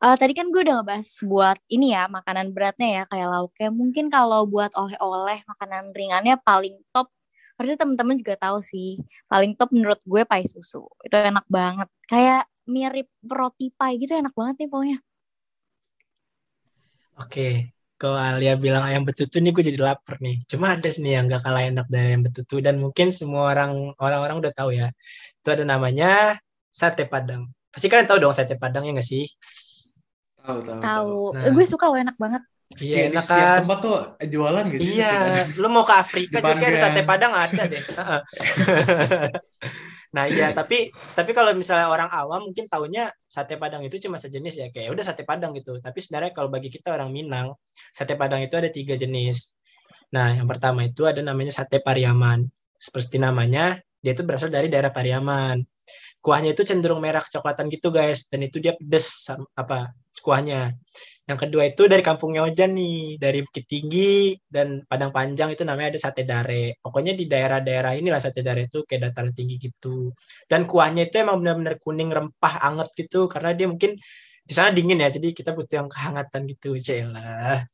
Eh 0.04 0.16
tadi 0.20 0.32
kan 0.36 0.48
gue 0.52 0.60
udah 0.64 0.82
ngebahas 0.84 1.08
buat 1.24 1.58
ini 1.72 1.96
ya 1.96 2.04
makanan 2.12 2.52
beratnya 2.56 2.88
ya 2.88 3.02
kayak 3.10 3.28
lauknya. 3.32 3.68
Mungkin 3.72 4.06
kalau 4.12 4.44
buat 4.48 4.72
oleh-oleh 4.76 5.38
makanan 5.48 5.92
ringannya 5.96 6.36
paling 6.44 6.76
top. 6.94 7.08
Harusnya 7.56 7.78
temen-temen 7.84 8.20
juga 8.20 8.36
tahu 8.36 8.60
sih. 8.60 9.00
Paling 9.32 9.56
top 9.56 9.72
menurut 9.72 10.00
gue 10.04 10.22
pai 10.28 10.44
susu. 10.44 10.84
Itu 11.04 11.16
enak 11.16 11.46
banget. 11.48 11.88
Kayak 12.08 12.44
mirip 12.68 13.08
roti 13.24 13.72
pie 13.72 13.96
gitu 14.02 14.12
enak 14.18 14.34
banget 14.36 14.66
nih 14.66 14.68
pokoknya. 14.72 14.98
Oke, 17.16 17.72
kalau 17.96 18.20
Alia 18.20 18.60
bilang 18.60 18.84
ayam 18.84 19.08
betutu 19.08 19.40
nih 19.40 19.56
gue 19.56 19.72
jadi 19.72 19.80
lapar 19.80 20.20
nih. 20.20 20.44
Cuma 20.44 20.76
ada 20.76 20.84
sih 20.92 21.00
nih 21.00 21.16
yang 21.16 21.32
gak 21.32 21.48
kalah 21.48 21.64
enak 21.64 21.88
dari 21.88 22.12
ayam 22.12 22.28
betutu 22.28 22.60
dan 22.60 22.76
mungkin 22.76 23.08
semua 23.08 23.56
orang 23.56 23.96
orang-orang 23.96 24.36
udah 24.44 24.52
tahu 24.52 24.76
ya. 24.76 24.92
Itu 25.40 25.56
ada 25.56 25.64
namanya 25.64 26.36
sate 26.68 27.08
Padang. 27.08 27.48
Pasti 27.72 27.88
kalian 27.88 28.04
tahu 28.04 28.20
dong 28.20 28.36
sate 28.36 28.60
Padang 28.60 28.84
ya 28.84 28.92
nggak 28.92 29.08
sih? 29.08 29.24
Tahu, 30.44 30.60
tahu, 30.60 30.80
Tahu. 30.84 31.16
Nah. 31.32 31.48
Eh, 31.48 31.50
gue 31.56 31.64
suka 31.64 31.88
loh 31.88 31.96
enak 31.96 32.20
banget. 32.20 32.44
Iya 32.76 33.08
di 33.08 33.14
enak 33.14 33.24
setiap 33.24 33.48
kan? 33.48 33.58
tempat 33.64 33.78
tuh 33.80 33.96
jualan 34.26 34.64
gitu. 34.74 34.82
Iya, 34.84 35.14
lu 35.56 35.68
mau 35.72 35.88
ke 35.88 35.94
Afrika 35.96 36.36
juga 36.44 36.66
ada 36.68 36.76
sate 36.76 37.00
Padang 37.00 37.32
ada 37.32 37.62
deh. 37.64 37.80
Nah 40.16 40.24
iya, 40.32 40.48
tapi 40.58 40.88
tapi 41.12 41.30
kalau 41.36 41.52
misalnya 41.52 41.92
orang 41.92 42.08
awam 42.08 42.48
mungkin 42.48 42.64
taunya 42.72 43.12
sate 43.28 43.60
Padang 43.60 43.84
itu 43.84 44.00
cuma 44.00 44.16
sejenis 44.16 44.54
ya, 44.56 44.66
kayak 44.72 44.88
"Ya 44.88 44.90
udah 44.96 45.04
sate 45.04 45.22
Padang 45.28 45.52
gitu. 45.52 45.76
Tapi 45.84 45.98
sebenarnya 46.00 46.32
kalau 46.32 46.48
bagi 46.48 46.72
kita 46.72 46.96
orang 46.96 47.12
Minang, 47.12 47.52
sate 47.92 48.16
Padang 48.16 48.40
itu 48.40 48.56
ada 48.56 48.72
tiga 48.72 48.96
jenis. 48.96 49.52
Nah, 50.16 50.32
yang 50.32 50.48
pertama 50.48 50.88
itu 50.88 51.04
ada 51.04 51.20
namanya 51.20 51.52
sate 51.52 51.84
Pariaman. 51.84 52.48
Seperti 52.80 53.20
namanya, 53.20 53.76
dia 54.00 54.12
itu 54.16 54.22
berasal 54.24 54.48
dari 54.48 54.72
daerah 54.72 54.88
Pariaman. 54.94 55.60
Kuahnya 56.24 56.56
itu 56.56 56.62
cenderung 56.66 56.98
merah 56.98 57.22
kecoklatan 57.22 57.70
gitu 57.70 57.94
guys, 57.94 58.26
dan 58.26 58.42
itu 58.42 58.58
dia 58.58 58.74
pedes 58.74 59.30
apa 59.54 59.94
kuahnya. 60.24 60.74
Yang 61.26 61.38
kedua 61.50 61.62
itu 61.66 61.82
dari 61.90 62.06
kampungnya 62.06 62.46
Ojan 62.46 62.78
nih, 62.78 63.18
dari 63.18 63.42
Bukit 63.42 63.66
Tinggi 63.66 64.38
dan 64.46 64.86
Padang 64.86 65.10
Panjang 65.10 65.50
itu 65.50 65.66
namanya 65.66 65.90
ada 65.90 66.00
sate 66.00 66.22
dare. 66.22 66.78
Pokoknya 66.78 67.18
di 67.18 67.26
daerah-daerah 67.26 67.98
inilah 67.98 68.22
sate 68.22 68.46
dare 68.46 68.70
itu 68.70 68.86
kayak 68.86 69.10
dataran 69.10 69.34
tinggi 69.34 69.58
gitu. 69.58 70.14
Dan 70.46 70.70
kuahnya 70.70 71.10
itu 71.10 71.18
emang 71.18 71.42
benar-benar 71.42 71.82
kuning 71.82 72.14
rempah 72.14 72.62
anget 72.62 72.94
gitu 72.94 73.26
karena 73.26 73.58
dia 73.58 73.66
mungkin 73.66 73.98
di 74.46 74.52
sana 74.54 74.70
dingin 74.70 75.02
ya, 75.02 75.10
jadi 75.10 75.34
kita 75.34 75.50
butuh 75.50 75.82
yang 75.82 75.90
kehangatan 75.90 76.46
gitu, 76.46 76.78
Cela. 76.78 77.66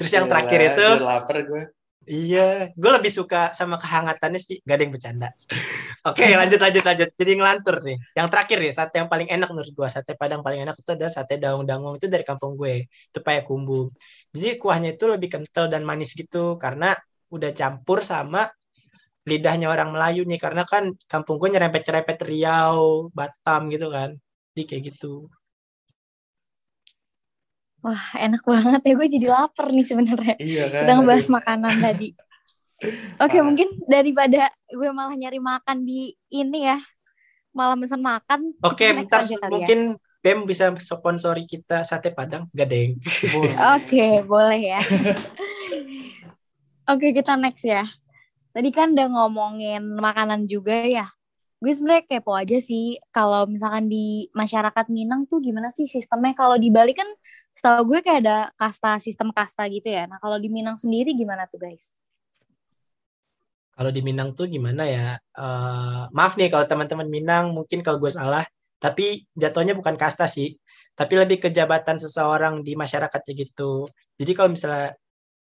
Terus 0.00 0.10
yang 0.16 0.24
terakhir 0.24 0.72
itu 0.72 0.86
Gue 0.96 1.04
lapar 1.04 1.36
gue. 1.44 1.62
Iya, 2.08 2.72
gue 2.80 2.90
lebih 2.96 3.12
suka 3.18 3.52
sama 3.58 3.76
kehangatannya 3.82 4.40
sih. 4.40 4.56
Gak 4.64 4.74
ada 4.76 4.82
yang 4.84 4.94
bercanda. 4.96 5.28
Oke, 6.08 6.24
lanjut, 6.40 6.56
lanjut, 6.64 6.84
lanjut. 6.88 7.08
Jadi 7.20 7.30
ngelantur 7.36 7.76
nih. 7.84 7.96
Yang 8.16 8.26
terakhir 8.32 8.56
nih, 8.64 8.72
sate 8.72 8.94
yang 9.00 9.10
paling 9.12 9.28
enak 9.34 9.48
menurut 9.52 9.72
gue. 9.76 9.88
Sate 9.92 10.12
Padang 10.20 10.40
paling 10.40 10.60
enak 10.64 10.76
itu 10.80 10.90
ada 10.96 11.06
sate 11.12 11.34
daung-daung. 11.36 12.00
Itu 12.00 12.08
dari 12.08 12.24
kampung 12.24 12.56
gue. 12.56 12.88
Itu 13.12 13.20
kumbu. 13.20 13.92
Jadi 14.32 14.56
kuahnya 14.56 14.88
itu 14.96 15.04
lebih 15.04 15.28
kental 15.34 15.68
dan 15.68 15.82
manis 15.84 16.16
gitu. 16.16 16.56
Karena 16.56 16.96
udah 17.28 17.50
campur 17.52 18.00
sama 18.00 18.48
lidahnya 19.28 19.68
orang 19.68 19.92
Melayu 19.92 20.24
nih. 20.24 20.40
Karena 20.40 20.62
kan 20.64 20.96
kampung 21.12 21.36
gue 21.36 21.48
nyerempet-nyerempet 21.52 22.16
Riau, 22.24 23.12
Batam 23.12 23.68
gitu 23.68 23.92
kan. 23.92 24.16
Jadi 24.56 24.62
kayak 24.64 24.82
gitu. 24.96 25.28
Wah, 27.88 28.06
enak 28.20 28.44
banget 28.44 28.80
ya. 28.84 28.92
Gue 28.92 29.08
jadi 29.08 29.26
lapar 29.32 29.72
nih 29.72 29.86
sebenarnya. 29.88 30.36
Iya 30.36 30.64
kan. 30.68 30.80
Kita 30.84 30.92
ngebahas 31.00 31.24
Aduh. 31.24 31.34
makanan 31.40 31.74
tadi. 31.80 32.08
Oke, 33.24 33.40
Parah. 33.40 33.44
mungkin 33.48 33.68
daripada 33.88 34.52
gue 34.68 34.90
malah 34.92 35.16
nyari 35.16 35.40
makan 35.40 35.88
di 35.88 36.12
ini 36.28 36.68
ya, 36.68 36.78
malah 37.56 37.74
mesen 37.74 38.04
makan. 38.04 38.52
Oke, 38.60 38.92
kali 38.92 39.34
ya. 39.40 39.48
Mungkin 39.48 39.80
Bem 40.18 40.42
bisa 40.50 40.74
sponsori 40.82 41.46
kita 41.46 41.86
sate 41.86 42.10
Padang. 42.10 42.50
Gak 42.50 42.68
deng. 42.68 42.98
Oke, 43.78 44.20
boleh 44.26 44.76
ya. 44.76 44.80
Oke, 46.92 47.14
kita 47.14 47.38
next 47.38 47.62
ya. 47.62 47.86
Tadi 48.50 48.74
kan 48.74 48.98
udah 48.98 49.06
ngomongin 49.14 49.80
makanan 49.96 50.50
juga 50.50 50.82
ya. 50.82 51.06
Gue 51.58 51.74
sebenarnya 51.74 52.06
kepo 52.06 52.38
aja 52.38 52.62
sih 52.62 53.02
kalau 53.10 53.50
misalkan 53.50 53.90
di 53.90 54.30
masyarakat 54.30 54.86
Minang 54.94 55.26
tuh 55.26 55.42
gimana 55.42 55.74
sih 55.74 55.90
sistemnya? 55.90 56.30
Kalau 56.38 56.54
di 56.54 56.70
Bali 56.70 56.94
kan 56.94 57.10
setahu 57.50 57.94
gue 57.94 57.98
kayak 57.98 58.20
ada 58.22 58.38
kasta 58.54 59.02
sistem 59.02 59.34
kasta 59.34 59.66
gitu 59.66 59.90
ya. 59.90 60.06
Nah, 60.06 60.22
kalau 60.22 60.38
di 60.38 60.46
Minang 60.46 60.78
sendiri 60.78 61.18
gimana 61.18 61.50
tuh, 61.50 61.58
guys? 61.58 61.90
Kalau 63.74 63.90
di 63.90 64.02
Minang 64.06 64.38
tuh 64.38 64.46
gimana 64.46 64.86
ya? 64.86 65.18
Eh, 65.18 66.02
maaf 66.14 66.38
nih 66.38 66.46
kalau 66.46 66.62
teman-teman 66.70 67.10
Minang 67.10 67.50
mungkin 67.50 67.82
kalau 67.82 67.98
gue 67.98 68.10
salah, 68.14 68.46
tapi 68.78 69.26
jatuhnya 69.34 69.74
bukan 69.74 69.98
kasta 69.98 70.30
sih, 70.30 70.54
tapi 70.94 71.18
lebih 71.18 71.42
ke 71.42 71.48
jabatan 71.50 71.98
seseorang 71.98 72.62
di 72.62 72.78
masyarakatnya 72.78 73.34
gitu. 73.34 73.90
Jadi 74.14 74.30
kalau 74.30 74.54
misalnya 74.54 74.94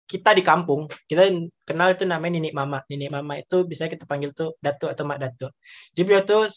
kita 0.09 0.33
di 0.33 0.41
kampung, 0.41 0.89
kita 1.05 1.29
kenal 1.61 1.93
itu 1.93 2.03
namanya 2.09 2.41
Nini 2.41 2.49
Mama. 2.49 2.81
Nini 2.89 3.05
Mama 3.13 3.37
itu 3.37 3.61
bisa 3.69 3.85
kita 3.85 4.09
panggil 4.09 4.33
tuh 4.33 4.57
Datu 4.57 4.89
atau 4.89 5.05
Mak 5.05 5.19
Datu. 5.21 5.53
Jadi 5.93 6.01
beliau 6.01 6.23
tuh 6.25 6.49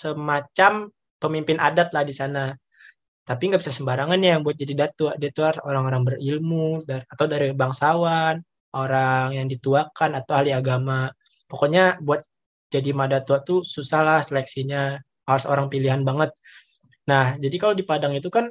semacam 0.00 0.88
pemimpin 1.20 1.60
adat 1.60 1.92
lah 1.92 2.00
di 2.00 2.16
sana. 2.16 2.56
Tapi 3.28 3.52
nggak 3.52 3.60
bisa 3.60 3.72
sembarangan 3.76 4.16
ya 4.24 4.40
buat 4.40 4.56
jadi 4.56 4.72
Datu. 4.88 5.12
Dia 5.20 5.30
tuh 5.36 5.44
harus 5.52 5.60
orang-orang 5.60 6.02
berilmu 6.08 6.80
atau 6.88 7.24
dari 7.28 7.52
bangsawan, 7.52 8.40
orang 8.72 9.36
yang 9.36 9.46
dituakan 9.52 10.10
atau 10.16 10.32
ahli 10.40 10.56
agama. 10.56 11.12
Pokoknya 11.44 12.00
buat 12.00 12.24
jadi 12.72 12.90
Madatua 12.96 13.44
tuh 13.44 13.60
susah 13.60 14.00
lah 14.00 14.20
seleksinya. 14.24 14.96
Harus 15.28 15.44
orang 15.44 15.68
pilihan 15.68 16.00
banget. 16.00 16.32
Nah, 17.04 17.36
jadi 17.36 17.56
kalau 17.60 17.76
di 17.76 17.84
Padang 17.84 18.16
itu 18.16 18.32
kan 18.32 18.48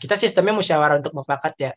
kita 0.00 0.16
sistemnya 0.16 0.56
musyawarah 0.56 1.00
untuk 1.00 1.12
mufakat 1.12 1.52
ya. 1.60 1.72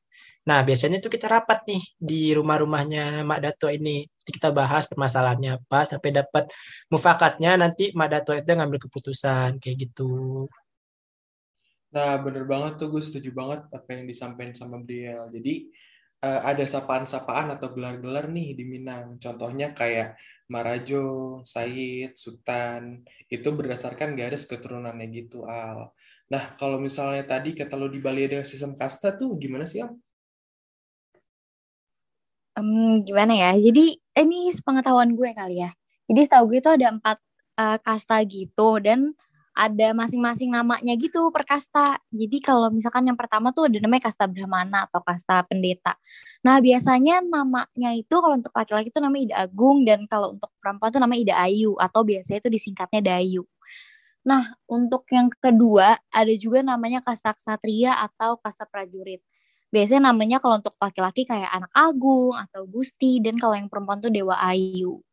Nah, 0.48 0.64
biasanya 0.64 1.04
tuh 1.04 1.12
kita 1.12 1.28
rapat 1.28 1.68
nih 1.68 1.84
di 2.00 2.32
rumah-rumahnya 2.32 3.28
Mak 3.28 3.40
Dato 3.44 3.68
ini. 3.68 4.08
Kita 4.24 4.56
bahas 4.56 4.88
permasalahannya 4.88 5.60
apa 5.60 5.84
sampai 5.84 6.24
dapat 6.24 6.48
mufakatnya 6.88 7.60
nanti 7.60 7.92
Mak 7.92 8.08
Dato 8.08 8.32
itu 8.32 8.48
ngambil 8.48 8.80
keputusan 8.88 9.60
kayak 9.60 9.76
gitu. 9.76 10.48
Nah, 11.92 12.16
bener 12.24 12.48
banget 12.48 12.80
tuh 12.80 12.88
gue 12.96 13.04
setuju 13.04 13.36
banget 13.36 13.68
apa 13.76 13.90
yang 13.92 14.08
disampaikan 14.08 14.56
sama 14.56 14.80
Briel. 14.80 15.28
Jadi 15.36 15.68
eh, 16.24 16.42
ada 16.48 16.64
sapaan-sapaan 16.64 17.52
atau 17.60 17.68
gelar-gelar 17.76 18.32
nih 18.32 18.56
di 18.56 18.64
Minang. 18.64 19.20
Contohnya 19.20 19.76
kayak 19.76 20.16
Marajo, 20.48 21.04
Said, 21.44 22.16
Sultan. 22.16 23.04
Itu 23.28 23.52
berdasarkan 23.52 24.16
garis 24.16 24.48
keturunannya 24.48 25.08
gitu, 25.12 25.44
Al. 25.44 25.92
Nah, 26.32 26.56
kalau 26.56 26.80
misalnya 26.80 27.24
tadi 27.28 27.52
kata 27.52 27.76
lo 27.76 27.92
di 27.92 28.00
Bali 28.00 28.28
ada 28.28 28.44
sistem 28.48 28.80
kasta 28.80 29.16
tuh 29.20 29.36
gimana 29.36 29.68
sih, 29.68 29.84
Al? 29.84 30.07
Em, 32.58 33.06
gimana 33.06 33.34
ya? 33.38 33.52
Jadi 33.54 34.02
ini 34.18 34.50
pengetahuan 34.66 35.14
gue 35.14 35.30
kali 35.38 35.62
ya. 35.62 35.72
Jadi 36.10 36.20
setahu 36.26 36.44
gue 36.50 36.60
itu 36.64 36.72
ada 36.74 36.88
empat 36.90 37.18
eh, 37.62 37.78
kasta 37.86 38.18
gitu 38.26 38.82
dan 38.82 39.14
ada 39.58 39.90
masing-masing 39.98 40.54
namanya 40.54 40.94
gitu 40.98 41.34
per 41.34 41.42
kasta. 41.46 41.98
Jadi 42.14 42.38
kalau 42.46 42.70
misalkan 42.70 43.10
yang 43.10 43.18
pertama 43.18 43.50
tuh 43.50 43.66
ada 43.70 43.78
namanya 43.82 44.10
kasta 44.10 44.30
Brahmana 44.30 44.86
atau 44.86 45.02
kasta 45.02 45.42
pendeta. 45.50 45.98
Nah 46.46 46.62
biasanya 46.62 47.26
namanya 47.26 47.90
itu 47.98 48.14
kalau 48.22 48.38
untuk 48.38 48.54
laki-laki 48.54 48.94
itu 48.94 49.02
namanya 49.02 49.24
Ida 49.34 49.38
Agung 49.50 49.82
dan 49.82 50.06
kalau 50.06 50.38
untuk 50.38 50.54
perempuan 50.62 50.90
tuh 50.94 51.02
namanya 51.02 51.20
Ida 51.26 51.36
Ayu 51.50 51.74
atau 51.82 52.02
biasanya 52.06 52.38
itu 52.46 52.50
disingkatnya 52.54 53.02
Dayu. 53.02 53.44
Nah 54.30 54.54
untuk 54.70 55.10
yang 55.10 55.34
kedua 55.42 55.98
ada 56.14 56.34
juga 56.38 56.62
namanya 56.62 57.02
kasta 57.02 57.34
ksatria 57.34 57.98
atau 57.98 58.38
kasta 58.38 58.70
prajurit. 58.70 59.26
Biasanya 59.68 60.14
namanya 60.14 60.40
kalau 60.40 60.60
untuk 60.60 60.76
laki-laki 60.80 61.28
kayak 61.28 61.52
anak 61.52 61.72
agung 61.76 62.36
atau 62.36 62.64
gusti 62.64 63.20
dan 63.20 63.36
kalau 63.36 63.56
yang 63.56 63.68
perempuan 63.68 64.00
tuh 64.00 64.12
dewa 64.12 64.40
ayu. 64.48 65.04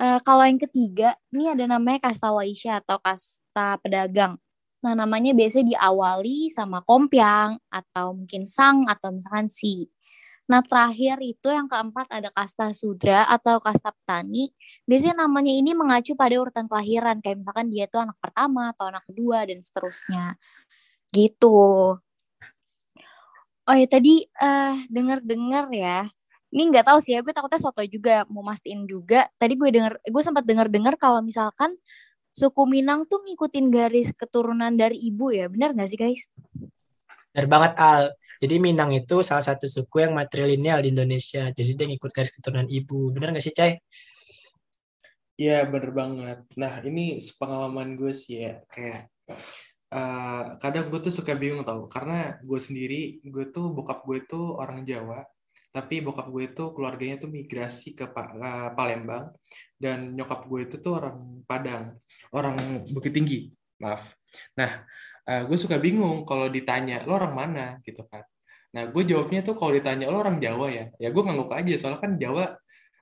Eh, 0.00 0.20
kalau 0.24 0.48
yang 0.48 0.56
ketiga, 0.56 1.12
ini 1.28 1.52
ada 1.52 1.68
namanya 1.68 2.08
kasta 2.08 2.32
waisya 2.32 2.80
atau 2.80 2.96
kasta 3.04 3.76
pedagang. 3.84 4.40
Nah, 4.80 4.96
namanya 4.96 5.36
biasanya 5.36 5.76
diawali 5.76 6.48
sama 6.48 6.80
kompiang 6.80 7.60
atau 7.68 8.16
mungkin 8.16 8.48
sang 8.48 8.88
atau 8.88 9.12
misalkan 9.12 9.52
si. 9.52 9.92
Nah, 10.48 10.64
terakhir 10.64 11.20
itu 11.20 11.52
yang 11.52 11.68
keempat 11.68 12.08
ada 12.10 12.32
kasta 12.32 12.72
sudra 12.72 13.28
atau 13.28 13.60
kasta 13.60 13.92
petani. 13.92 14.50
Biasanya 14.88 15.28
namanya 15.28 15.52
ini 15.52 15.76
mengacu 15.76 16.16
pada 16.16 16.34
urutan 16.40 16.64
kelahiran. 16.64 17.20
Kayak 17.20 17.44
misalkan 17.44 17.68
dia 17.68 17.84
tuh 17.86 18.02
anak 18.08 18.16
pertama 18.24 18.72
atau 18.72 18.88
anak 18.88 19.04
kedua 19.06 19.44
dan 19.46 19.60
seterusnya. 19.60 20.34
Gitu. 21.12 21.60
Oh 23.68 23.76
ya 23.76 23.86
tadi 23.88 24.24
eh 24.24 24.74
dengar-dengar 24.88 25.68
ya. 25.74 26.08
Ini 26.50 26.66
nggak 26.66 26.90
tahu 26.90 26.98
sih 26.98 27.14
ya, 27.14 27.22
gue 27.22 27.30
takutnya 27.30 27.62
soto 27.62 27.78
juga 27.86 28.26
mau 28.26 28.42
mastiin 28.42 28.82
juga. 28.82 29.30
Tadi 29.38 29.54
gue 29.54 29.70
denger, 29.70 30.02
gue 30.02 30.22
sempat 30.22 30.42
dengar-dengar 30.42 30.98
kalau 30.98 31.22
misalkan 31.22 31.78
suku 32.34 32.66
Minang 32.66 33.06
tuh 33.06 33.22
ngikutin 33.22 33.70
garis 33.70 34.10
keturunan 34.10 34.74
dari 34.74 34.98
ibu 34.98 35.30
ya, 35.30 35.46
benar 35.46 35.78
nggak 35.78 35.86
sih 35.86 35.98
guys? 35.98 36.26
Benar 37.30 37.46
banget 37.46 37.72
Al. 37.78 38.02
Jadi 38.42 38.56
Minang 38.58 38.90
itu 38.96 39.22
salah 39.22 39.46
satu 39.46 39.70
suku 39.70 40.02
yang 40.02 40.16
matrilineal 40.16 40.82
di 40.82 40.90
Indonesia. 40.90 41.54
Jadi 41.54 41.70
dia 41.78 41.86
ngikut 41.86 42.10
garis 42.10 42.34
keturunan 42.34 42.66
ibu. 42.66 43.14
Benar 43.14 43.30
nggak 43.30 43.44
sih 43.46 43.54
Cai? 43.54 43.78
Iya, 45.38 45.70
bener 45.70 45.94
banget. 45.94 46.38
Nah, 46.58 46.82
ini 46.82 47.16
sepengalaman 47.22 47.94
gue 47.94 48.12
sih 48.12 48.44
ya, 48.44 48.60
kayak 48.68 49.08
eh, 49.90 50.42
kadang 50.62 50.86
gue 50.90 51.00
tuh 51.02 51.14
suka 51.14 51.34
bingung 51.34 51.62
tau, 51.66 51.86
karena 51.90 52.38
gue 52.40 52.60
sendiri, 52.62 53.18
gue 53.26 53.44
tuh 53.54 53.74
bokap 53.76 54.06
gue 54.08 54.18
tuh 54.24 54.56
orang 54.56 54.86
Jawa, 54.86 55.26
tapi 55.74 56.02
bokap 56.02 56.26
gue 56.34 56.44
tuh 56.50 56.74
keluarganya 56.74 57.22
tuh 57.22 57.30
migrasi 57.30 57.94
ke 57.98 58.06
Pa- 58.10 58.72
Palembang, 58.74 59.34
dan 59.78 60.14
nyokap 60.16 60.46
gue 60.50 60.60
itu 60.66 60.76
tuh 60.78 60.92
orang 60.98 61.16
Padang, 61.46 61.98
orang 62.34 62.86
Bukit 62.94 63.12
Tinggi, 63.14 63.50
maaf. 63.82 64.14
Nah, 64.58 64.70
eh, 65.26 65.42
gue 65.46 65.58
suka 65.58 65.76
bingung 65.82 66.22
kalau 66.26 66.46
ditanya, 66.46 67.02
lo 67.06 67.18
orang 67.18 67.34
mana 67.34 67.66
gitu 67.86 68.02
kan. 68.06 68.22
Nah, 68.70 68.86
gue 68.86 69.02
jawabnya 69.02 69.42
tuh 69.42 69.58
kalau 69.58 69.74
ditanya, 69.74 70.06
lo 70.06 70.22
orang 70.22 70.38
Jawa 70.38 70.70
ya? 70.70 70.86
Ya 71.02 71.10
gue 71.10 71.22
ngangguk 71.26 71.50
aja, 71.50 71.74
soalnya 71.74 72.00
kan 72.06 72.14
Jawa 72.22 72.54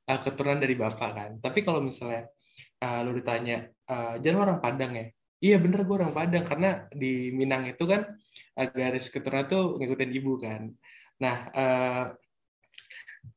uh, 0.09 0.21
keturunan 0.25 0.57
dari 0.65 0.73
bapak 0.73 1.11
kan. 1.13 1.31
Tapi 1.45 1.61
kalau 1.61 1.85
misalnya 1.85 2.25
uh, 2.81 3.05
lu 3.05 3.13
ditanya, 3.13 3.69
uh, 3.85 4.17
jangan 4.17 4.41
orang 4.49 4.59
Padang 4.65 4.93
ya? 4.97 5.07
Iya 5.39 5.57
bener 5.63 5.87
gue 5.87 5.95
orang 5.95 6.11
Padang 6.11 6.43
karena 6.43 6.91
di 6.91 7.31
Minang 7.31 7.71
itu 7.71 7.85
kan 7.87 8.11
uh, 8.59 8.69
garis 8.75 9.07
keturunan 9.07 9.47
tuh 9.47 9.79
ngikutin 9.79 10.11
ibu 10.19 10.33
kan. 10.39 10.75
Nah 11.23 11.37
uh, 11.55 12.05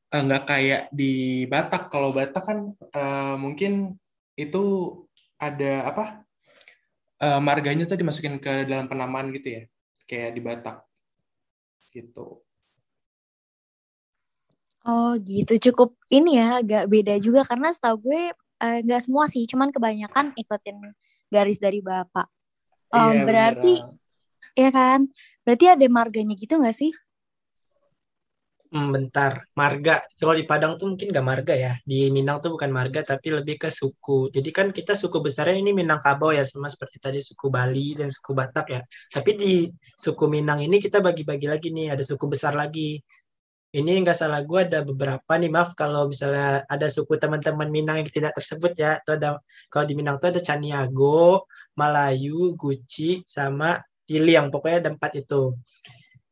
uh, 0.09 0.21
nggak 0.25 0.43
kayak 0.49 0.81
di 0.89 1.45
Batak. 1.45 1.93
Kalau 1.93 2.09
Batak 2.09 2.43
kan 2.43 2.59
uh, 2.73 3.35
mungkin 3.37 3.95
itu 4.33 4.63
ada 5.37 5.93
apa? 5.93 6.05
Uh, 7.21 7.37
marganya 7.37 7.85
tuh 7.85 8.01
dimasukin 8.01 8.41
ke 8.41 8.65
dalam 8.65 8.89
penamaan 8.89 9.29
gitu 9.29 9.61
ya, 9.61 9.63
kayak 10.09 10.33
di 10.33 10.41
Batak 10.41 10.81
gitu. 11.93 12.41
Oh 14.81 15.13
gitu, 15.21 15.69
cukup 15.69 15.93
ini 16.09 16.41
ya 16.41 16.65
agak 16.65 16.89
beda 16.89 17.21
juga 17.21 17.45
karena 17.45 17.69
setahu 17.69 18.09
gue 18.09 18.33
eh, 18.33 18.77
nggak 18.81 19.05
semua 19.05 19.29
sih, 19.29 19.45
cuman 19.45 19.69
kebanyakan 19.69 20.33
ikutin 20.33 20.81
garis 21.33 21.57
dari 21.65 21.79
bapak. 21.81 22.27
Oh, 22.93 23.11
Iya, 23.11 23.23
berarti 23.27 23.73
beneran. 23.79 23.99
ya 24.61 24.69
kan? 24.77 24.99
Berarti 25.45 25.65
ada 25.73 25.85
marganya 25.97 26.35
gitu 26.37 26.53
nggak 26.61 26.75
sih? 26.81 26.91
Hmm, 28.71 28.87
bentar. 28.95 29.33
Marga. 29.59 29.99
Kalau 30.15 30.31
di 30.39 30.47
Padang 30.47 30.79
tuh 30.79 30.87
mungkin 30.95 31.11
nggak 31.11 31.27
marga 31.31 31.53
ya. 31.65 31.73
Di 31.83 32.07
Minang 32.15 32.39
tuh 32.39 32.55
bukan 32.55 32.71
marga, 32.71 32.99
tapi 33.03 33.27
lebih 33.37 33.55
ke 33.59 33.67
suku. 33.67 34.31
Jadi 34.35 34.49
kan 34.57 34.67
kita 34.71 34.95
suku 34.95 35.17
besarnya 35.19 35.59
ini 35.59 35.75
Minangkabau 35.75 36.31
ya, 36.31 36.43
sama 36.47 36.71
seperti 36.71 36.95
tadi 37.03 37.19
suku 37.19 37.51
Bali 37.51 37.99
dan 37.99 38.07
suku 38.15 38.31
Batak 38.31 38.65
ya. 38.71 38.79
Tapi 39.11 39.31
di 39.35 39.51
suku 39.99 40.23
Minang 40.31 40.63
ini 40.63 40.79
kita 40.79 41.03
bagi-bagi 41.03 41.47
lagi 41.51 41.67
nih, 41.75 41.91
ada 41.99 42.03
suku 42.07 42.25
besar 42.31 42.55
lagi. 42.55 42.95
Ini 43.71 44.03
nggak 44.03 44.17
salah 44.19 44.43
gue 44.43 44.67
ada 44.67 44.83
beberapa 44.83 45.31
nih 45.39 45.47
maaf 45.47 45.71
kalau 45.79 46.11
misalnya 46.11 46.67
ada 46.67 46.91
suku 46.91 47.15
teman-teman 47.15 47.71
Minang 47.71 48.03
yang 48.03 48.11
tidak 48.11 48.35
tersebut 48.35 48.75
ya 48.75 48.99
atau 48.99 49.15
ada 49.15 49.29
kalau 49.71 49.85
di 49.87 49.95
Minang 49.95 50.19
tuh 50.19 50.35
ada 50.35 50.43
Caniago, 50.43 51.47
Malayu, 51.79 52.51
Guci 52.59 53.23
sama 53.23 53.79
Pili 54.03 54.35
yang 54.35 54.51
pokoknya 54.51 54.77
ada 54.83 54.89
empat 54.91 55.23
itu. 55.23 55.55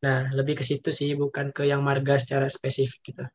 Nah 0.04 0.28
lebih 0.36 0.60
ke 0.60 0.64
situ 0.68 0.92
sih 0.92 1.16
bukan 1.16 1.56
ke 1.56 1.64
yang 1.64 1.80
marga 1.80 2.20
secara 2.20 2.52
spesifik 2.52 3.16
gitu. 3.16 3.26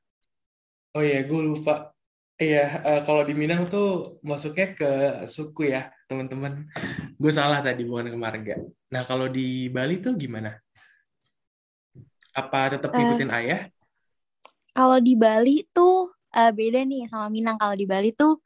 Oh 0.94 1.02
iya, 1.02 1.25
gue 1.25 1.40
lupa. 1.40 1.90
Iya, 2.34 2.82
uh, 2.84 3.00
kalau 3.08 3.25
di 3.25 3.32
Minang 3.32 3.73
tuh 3.73 4.20
masuknya 4.20 4.75
ke 4.76 4.90
suku 5.26 5.73
ya, 5.73 5.88
teman-teman. 6.06 6.68
Gue 7.16 7.32
salah 7.32 7.64
tadi 7.64 7.88
bukan 7.88 8.12
ke 8.12 8.18
marga. 8.20 8.54
Nah 8.92 9.02
kalau 9.08 9.32
di 9.32 9.73
Bali 9.73 9.99
tuh 9.99 10.12
gimana? 10.14 10.54
Apa 12.37 12.76
tetap 12.76 12.92
ngikutin 12.92 13.30
uh, 13.32 13.38
ayah? 13.40 13.61
Kalau 14.75 14.99
di 14.99 15.14
Bali 15.14 15.62
tuh 15.71 16.11
uh, 16.35 16.50
beda 16.50 16.83
nih 16.83 17.07
sama 17.07 17.31
Minang. 17.31 17.57
Kalau 17.57 17.78
di 17.78 17.87
Bali 17.87 18.11
tuh 18.11 18.43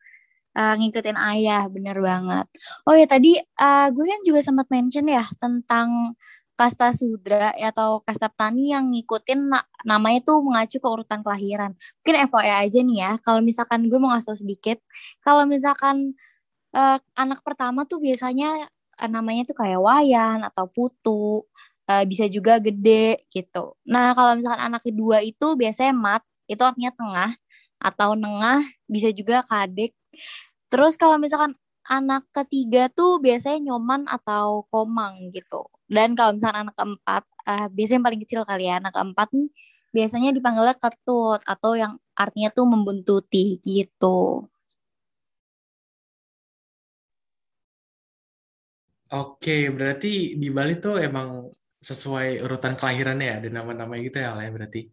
uh, 0.54 0.74
ngikutin 0.76 1.16
ayah, 1.16 1.64
bener 1.72 1.96
banget. 1.98 2.46
Oh 2.84 2.94
ya 2.94 3.08
tadi 3.08 3.40
uh, 3.40 3.88
gue 3.88 4.04
kan 4.04 4.20
juga 4.28 4.40
sempat 4.44 4.68
mention 4.68 5.08
ya 5.08 5.24
tentang 5.40 6.14
kasta 6.58 6.90
sudra 6.90 7.54
atau 7.54 8.02
kasta 8.02 8.26
petani 8.26 8.74
yang 8.74 8.90
ngikutin 8.90 9.46
na 9.46 9.62
namanya 9.86 10.26
tuh 10.26 10.42
mengacu 10.42 10.82
ke 10.82 10.88
urutan 10.90 11.22
kelahiran. 11.22 11.72
Mungkin 12.02 12.14
FYI 12.26 12.52
aja 12.66 12.80
nih 12.82 12.98
ya, 12.98 13.12
kalau 13.22 13.40
misalkan 13.46 13.86
gue 13.86 13.98
mau 14.02 14.10
ngasih 14.10 14.42
sedikit, 14.42 14.82
kalau 15.22 15.46
misalkan 15.46 16.18
uh, 16.74 16.98
anak 17.14 17.46
pertama 17.46 17.86
tuh 17.86 18.02
biasanya 18.02 18.66
uh, 18.98 19.06
namanya 19.06 19.46
tuh 19.46 19.54
kayak 19.54 19.78
wayan 19.78 20.42
atau 20.42 20.66
putu 20.66 21.46
uh, 21.88 22.04
bisa 22.04 22.28
juga 22.28 22.60
gede 22.60 23.24
gitu. 23.32 23.74
Nah 23.88 24.12
kalau 24.12 24.36
misalkan 24.38 24.62
anak 24.62 24.82
kedua 24.84 25.24
itu 25.24 25.56
biasanya 25.56 25.94
mat, 25.96 26.22
itu 26.46 26.60
artinya 26.62 26.92
tengah 26.94 27.30
atau 27.80 28.14
nengah, 28.18 28.62
bisa 28.90 29.08
juga 29.14 29.42
kadek. 29.48 29.96
Terus 30.68 30.94
kalau 31.00 31.16
misalkan 31.16 31.56
anak 31.88 32.28
ketiga 32.36 32.92
tuh 32.92 33.18
biasanya 33.18 33.72
nyoman 33.72 34.04
atau 34.06 34.68
komang 34.68 35.32
gitu. 35.32 35.66
Dan 35.88 36.12
kalau 36.12 36.36
misalkan 36.36 36.68
anak 36.68 36.76
keempat, 36.76 37.22
uh, 37.48 37.66
biasanya 37.72 38.02
paling 38.04 38.20
kecil 38.22 38.44
kali 38.44 38.68
ya, 38.68 38.76
anak 38.78 38.92
keempat 38.92 39.28
nih 39.32 39.50
biasanya 39.88 40.30
dipanggilnya 40.36 40.76
ketut 40.76 41.40
atau 41.48 41.72
yang 41.74 41.96
artinya 42.12 42.50
tuh 42.52 42.66
membuntuti 42.68 43.60
gitu. 43.64 44.44
Oke, 49.08 49.72
berarti 49.72 50.36
di 50.36 50.48
Bali 50.52 50.76
tuh 50.76 51.00
emang 51.00 51.48
sesuai 51.78 52.42
urutan 52.42 52.74
kelahirannya 52.74 53.26
ya, 53.30 53.34
ada 53.38 53.48
nama-nama 53.48 53.94
gitu 53.98 54.18
ya, 54.18 54.34
ya 54.34 54.50
berarti. 54.50 54.90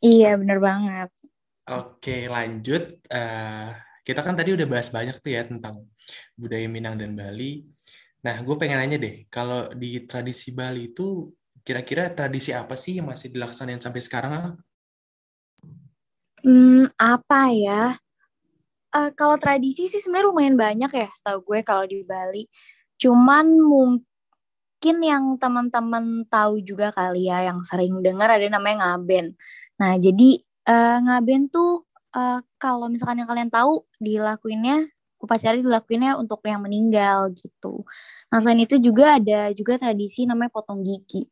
Iya, 0.00 0.40
bener 0.40 0.58
banget. 0.58 1.08
Oke, 1.70 2.26
lanjut. 2.26 2.98
Uh, 3.06 3.70
kita 4.02 4.20
kan 4.26 4.34
tadi 4.34 4.56
udah 4.56 4.66
bahas 4.66 4.90
banyak 4.90 5.22
tuh 5.22 5.30
ya 5.30 5.46
tentang 5.46 5.86
budaya 6.34 6.66
Minang 6.66 6.98
dan 6.98 7.14
Bali. 7.14 7.68
Nah, 8.26 8.36
gue 8.42 8.56
pengen 8.58 8.82
nanya 8.82 8.98
deh, 8.98 9.30
kalau 9.30 9.70
di 9.76 10.02
tradisi 10.04 10.50
Bali 10.50 10.90
itu 10.92 11.30
kira-kira 11.62 12.10
tradisi 12.10 12.50
apa 12.50 12.74
sih 12.74 12.98
yang 12.98 13.06
masih 13.06 13.30
dilaksanain 13.30 13.78
sampai 13.78 14.02
sekarang? 14.02 14.58
Hmm, 16.42 16.88
apa 16.98 17.52
ya? 17.52 17.94
Uh, 18.90 19.14
kalau 19.14 19.38
tradisi 19.38 19.86
sih 19.86 20.02
sebenarnya 20.02 20.26
lumayan 20.32 20.56
banyak 20.58 20.90
ya, 20.90 21.08
setahu 21.12 21.46
gue 21.46 21.60
kalau 21.62 21.86
di 21.86 22.02
Bali. 22.02 22.50
Cuman 22.98 23.46
mungkin 23.46 24.09
mungkin 24.80 25.04
yang 25.04 25.24
teman-teman 25.36 26.24
tahu 26.32 26.64
juga 26.64 26.88
kali 26.88 27.28
ya 27.28 27.44
yang 27.52 27.60
sering 27.60 28.00
dengar 28.00 28.32
ada 28.32 28.48
namanya 28.48 28.96
ngaben. 28.96 29.36
Nah, 29.76 30.00
jadi 30.00 30.40
uh, 30.72 31.04
ngaben 31.04 31.52
tuh 31.52 31.84
uh, 32.16 32.40
kalau 32.56 32.88
misalkan 32.88 33.20
yang 33.20 33.28
kalian 33.28 33.52
tahu 33.52 33.84
dilakuinnya 34.00 34.88
upacara 35.20 35.60
dilakuinnya 35.60 36.16
untuk 36.16 36.40
yang 36.48 36.64
meninggal 36.64 37.28
gitu. 37.36 37.84
Nah, 38.32 38.40
selain 38.40 38.64
itu 38.64 38.80
juga 38.80 39.20
ada 39.20 39.52
juga 39.52 39.76
tradisi 39.76 40.24
namanya 40.24 40.48
potong 40.48 40.80
gigi. 40.80 41.28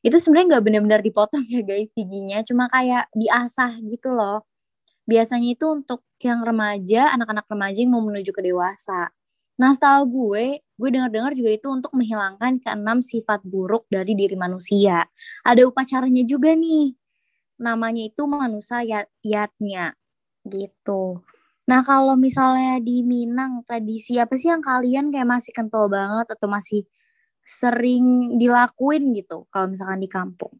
Itu 0.00 0.16
sebenarnya 0.16 0.56
nggak 0.56 0.64
benar-benar 0.64 1.00
dipotong 1.04 1.44
ya 1.52 1.60
guys 1.68 1.92
giginya, 1.92 2.40
cuma 2.48 2.72
kayak 2.72 3.12
diasah 3.12 3.76
gitu 3.84 4.16
loh. 4.16 4.48
Biasanya 5.04 5.52
itu 5.52 5.68
untuk 5.68 6.00
yang 6.24 6.40
remaja, 6.40 7.12
anak-anak 7.12 7.44
remaja 7.44 7.76
yang 7.76 7.92
mau 7.92 8.00
menuju 8.00 8.32
ke 8.32 8.40
dewasa. 8.40 9.12
Nah, 9.56 9.72
setahu 9.72 10.02
gue, 10.12 10.60
gue 10.60 10.88
dengar-dengar 10.92 11.32
juga 11.32 11.50
itu 11.56 11.68
untuk 11.72 11.96
menghilangkan 11.96 12.60
keenam 12.60 13.00
sifat 13.00 13.40
buruk 13.40 13.88
dari 13.88 14.12
diri 14.12 14.36
manusia. 14.36 15.08
Ada 15.48 15.64
upacaranya 15.64 16.24
juga 16.28 16.52
nih. 16.52 16.92
Namanya 17.56 18.02
itu 18.04 18.28
manusia 18.28 18.84
yat 18.84 19.08
yatnya 19.24 19.96
gitu. 20.44 21.24
Nah, 21.66 21.80
kalau 21.82 22.14
misalnya 22.14 22.78
di 22.78 23.02
Minang, 23.02 23.64
tradisi 23.66 24.20
apa 24.20 24.38
sih 24.38 24.52
yang 24.52 24.62
kalian 24.62 25.10
kayak 25.10 25.26
masih 25.26 25.50
kental 25.50 25.90
banget 25.90 26.30
atau 26.30 26.46
masih 26.46 26.86
sering 27.42 28.36
dilakuin 28.38 29.10
gitu 29.16 29.46
kalau 29.50 29.72
misalkan 29.72 29.98
di 29.98 30.10
kampung? 30.10 30.54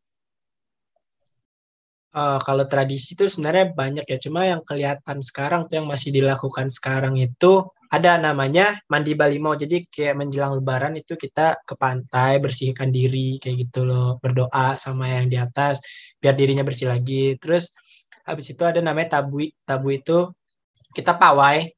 Uh, 2.16 2.40
kalau 2.40 2.64
tradisi 2.64 3.12
itu 3.12 3.28
sebenarnya 3.28 3.76
banyak 3.76 4.06
ya, 4.08 4.16
cuma 4.16 4.48
yang 4.48 4.64
kelihatan 4.64 5.20
sekarang 5.20 5.68
tuh 5.68 5.84
yang 5.84 5.86
masih 5.86 6.10
dilakukan 6.16 6.72
sekarang 6.72 7.20
itu 7.20 7.68
ada 7.90 8.18
namanya 8.18 8.78
mandi 8.90 9.12
Balimau. 9.14 9.54
Jadi 9.54 9.86
kayak 9.86 10.14
menjelang 10.18 10.58
lebaran 10.58 10.94
itu 10.98 11.14
kita 11.14 11.60
ke 11.62 11.74
pantai, 11.78 12.38
bersihkan 12.42 12.90
diri 12.90 13.38
kayak 13.38 13.68
gitu 13.68 13.86
loh, 13.86 14.18
berdoa 14.22 14.76
sama 14.80 15.10
yang 15.10 15.26
di 15.30 15.38
atas 15.38 15.80
biar 16.18 16.34
dirinya 16.34 16.64
bersih 16.66 16.90
lagi. 16.90 17.38
Terus 17.38 17.70
habis 18.26 18.46
itu 18.50 18.62
ada 18.66 18.80
namanya 18.82 19.20
tabu. 19.20 19.46
Tabu 19.62 19.88
itu 19.94 20.30
kita 20.96 21.14
pawai 21.14 21.70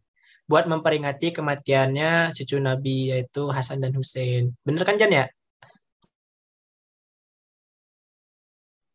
buat 0.49 0.65
memperingati 0.65 1.37
kematiannya 1.37 2.33
cucu 2.33 2.57
Nabi 2.57 3.13
yaitu 3.13 3.53
Hasan 3.53 3.85
dan 3.85 3.93
Hussein. 3.93 4.57
Bener 4.65 4.83
kan 4.89 4.97
Jan 4.97 5.13
ya? 5.13 5.27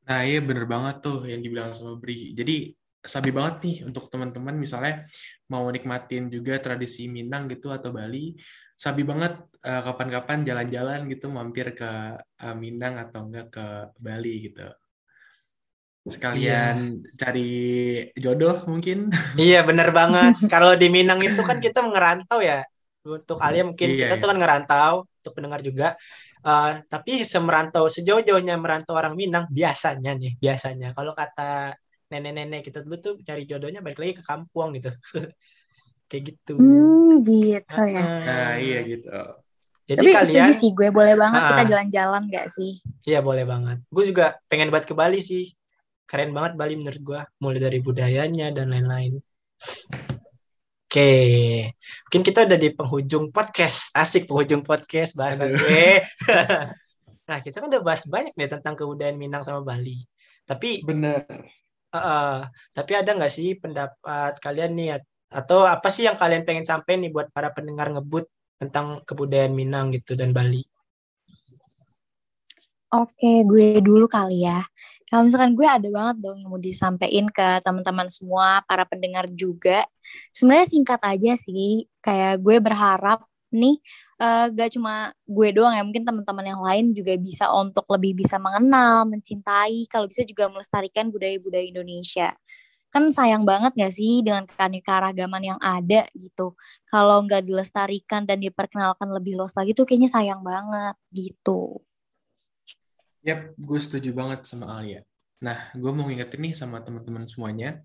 Nah 0.04 0.20
iya 0.28 0.42
bener 0.44 0.66
banget 0.68 1.00
tuh 1.06 1.24
yang 1.30 1.40
dibilang 1.46 1.72
sama 1.72 1.96
Bri. 1.96 2.34
Jadi 2.36 2.74
sabi 3.04 3.36
banget 3.36 3.56
nih 3.68 3.78
untuk 3.88 4.08
teman-teman 4.08 4.56
misalnya 4.56 5.04
mau 5.54 5.70
nikmatin 5.70 6.34
juga 6.34 6.58
tradisi 6.58 7.06
Minang 7.06 7.46
gitu 7.54 7.70
atau 7.70 7.94
Bali 7.94 8.34
sabi 8.84 9.06
banget 9.06 9.38
uh, 9.64 9.82
kapan-kapan 9.86 10.44
jalan-jalan 10.44 11.06
gitu 11.08 11.30
mampir 11.30 11.72
ke 11.78 12.18
uh, 12.20 12.56
Minang 12.58 13.00
atau 13.00 13.30
enggak 13.30 13.48
ke 13.54 13.66
Bali 14.02 14.50
gitu. 14.50 14.68
Sekalian 16.04 17.00
iya. 17.00 17.16
cari 17.16 17.52
jodoh 18.20 18.60
mungkin. 18.68 19.08
Iya 19.40 19.64
bener 19.64 19.96
banget. 19.96 20.36
Kalau 20.52 20.76
di 20.76 20.92
Minang 20.92 21.24
itu 21.24 21.40
kan 21.48 21.64
kita 21.64 21.80
ngerantau 21.80 22.44
ya. 22.44 22.66
Untuk 23.04 23.40
Alia 23.40 23.68
mungkin 23.68 23.88
iya, 23.88 24.08
kita 24.08 24.16
tuh 24.20 24.32
kan 24.32 24.38
ngerantau 24.40 24.94
untuk 25.08 25.32
pendengar 25.32 25.64
juga. 25.64 25.96
Uh, 26.44 26.84
tapi 26.92 27.24
semerantau 27.24 27.88
sejauh-jauhnya 27.88 28.60
merantau 28.60 29.00
orang 29.00 29.16
Minang 29.16 29.48
biasanya 29.48 30.12
nih 30.20 30.36
biasanya. 30.44 30.92
Kalau 30.92 31.16
kata 31.16 31.72
nenek-nenek 32.14 32.62
kita 32.62 32.86
dulu 32.86 33.02
tuh 33.02 33.14
cari 33.26 33.50
jodohnya 33.50 33.82
balik 33.82 33.98
lagi 33.98 34.14
ke 34.22 34.24
kampung 34.24 34.78
gitu. 34.78 34.94
Kayak 36.10 36.24
gitu. 36.30 36.54
Hmm, 36.62 37.26
gitu 37.26 37.82
ya. 37.90 38.04
Nah 38.06 38.54
iya 38.62 38.80
gitu. 38.86 39.10
Jadi 39.84 40.00
Tapi 40.00 40.12
kalian 40.16 40.54
sih 40.56 40.72
gue 40.72 40.90
boleh 40.94 41.18
banget 41.20 41.42
uh, 41.44 41.48
kita 41.52 41.64
jalan-jalan 41.76 42.22
gak 42.32 42.48
sih? 42.54 42.80
Iya 43.04 43.20
boleh 43.20 43.44
banget. 43.44 43.84
Gue 43.92 44.04
juga 44.08 44.40
pengen 44.48 44.72
buat 44.72 44.88
ke 44.88 44.96
Bali 44.96 45.20
sih. 45.20 45.52
Keren 46.08 46.32
banget 46.32 46.56
Bali 46.56 46.80
menurut 46.80 47.02
gue. 47.04 47.22
Mulai 47.44 47.60
dari 47.60 47.80
budayanya 47.84 48.54
dan 48.56 48.72
lain-lain. 48.72 49.20
Oke, 50.94 51.74
mungkin 52.06 52.22
kita 52.22 52.46
udah 52.46 52.54
di 52.54 52.70
penghujung 52.70 53.34
podcast. 53.34 53.92
Asik 53.98 54.30
penghujung 54.30 54.62
podcast 54.62 55.18
bahasa 55.18 55.50
gue. 55.50 56.06
nah, 57.28 57.42
kita 57.42 57.60
kan 57.60 57.68
udah 57.68 57.82
bahas 57.82 58.06
banyak 58.06 58.38
nih 58.38 58.46
tentang 58.46 58.78
kebudayaan 58.78 59.18
Minang 59.18 59.42
sama 59.42 59.66
Bali. 59.66 60.06
Tapi 60.46 60.86
bener. 60.86 61.26
Uh, 61.94 62.50
tapi 62.74 62.98
ada 62.98 63.14
nggak 63.14 63.30
sih 63.30 63.54
pendapat 63.54 64.42
kalian 64.42 64.74
nih 64.74 64.90
atau 65.30 65.62
apa 65.62 65.94
sih 65.94 66.10
yang 66.10 66.18
kalian 66.18 66.42
pengen 66.42 66.66
sampai 66.66 66.98
nih 66.98 67.14
buat 67.14 67.30
para 67.30 67.54
pendengar 67.54 67.94
ngebut 67.94 68.26
tentang 68.58 69.06
kebudayaan 69.06 69.54
Minang 69.54 69.94
gitu 69.94 70.18
dan 70.18 70.34
Bali? 70.34 70.66
Oke, 72.94 73.42
gue 73.46 73.82
dulu 73.82 74.06
kali 74.06 74.46
ya. 74.46 74.62
Kalau 75.10 75.26
misalkan 75.26 75.54
gue 75.58 75.66
ada 75.66 75.86
banget 75.90 76.18
dong 76.22 76.38
yang 76.42 76.50
mau 76.50 76.62
disampaikan 76.62 77.30
ke 77.30 77.62
teman-teman 77.62 78.10
semua, 78.10 78.66
para 78.66 78.86
pendengar 78.86 79.30
juga. 79.34 79.86
Sebenarnya 80.30 80.70
singkat 80.70 81.02
aja 81.02 81.34
sih, 81.38 81.90
kayak 82.02 82.42
gue 82.42 82.58
berharap 82.62 83.26
nih 83.54 83.78
uh, 84.20 84.46
gak 84.52 84.76
cuma 84.76 85.14
gue 85.24 85.50
doang 85.54 85.74
ya, 85.74 85.84
mungkin 85.86 86.04
teman-teman 86.04 86.46
yang 86.46 86.62
lain 86.62 86.86
juga 86.92 87.14
bisa 87.16 87.48
untuk 87.54 87.86
lebih 87.94 88.26
bisa 88.26 88.42
mengenal, 88.42 89.06
mencintai, 89.08 89.88
kalau 89.88 90.10
bisa 90.10 90.26
juga 90.28 90.50
melestarikan 90.50 91.14
budaya-budaya 91.14 91.64
Indonesia. 91.64 92.34
Kan 92.94 93.10
sayang 93.10 93.42
banget 93.42 93.74
gak 93.74 93.94
sih 93.94 94.22
dengan 94.22 94.46
keanekaragaman 94.46 95.44
yang 95.56 95.60
ada 95.62 96.06
gitu. 96.14 96.54
Kalau 96.94 97.26
nggak 97.26 97.42
dilestarikan 97.42 98.30
dan 98.30 98.38
diperkenalkan 98.38 99.10
lebih 99.10 99.34
luas 99.34 99.54
lagi 99.58 99.74
tuh 99.74 99.90
kayaknya 99.90 100.14
sayang 100.14 100.46
banget 100.46 100.94
gitu. 101.10 101.82
Yap, 103.26 103.56
gue 103.58 103.80
setuju 103.80 104.14
banget 104.14 104.46
sama 104.46 104.78
Alia. 104.78 105.02
Nah, 105.44 105.74
gue 105.76 105.92
mau 105.92 106.08
ngingetin 106.08 106.40
nih 106.40 106.54
sama 106.56 106.80
teman-teman 106.80 107.28
semuanya, 107.28 107.84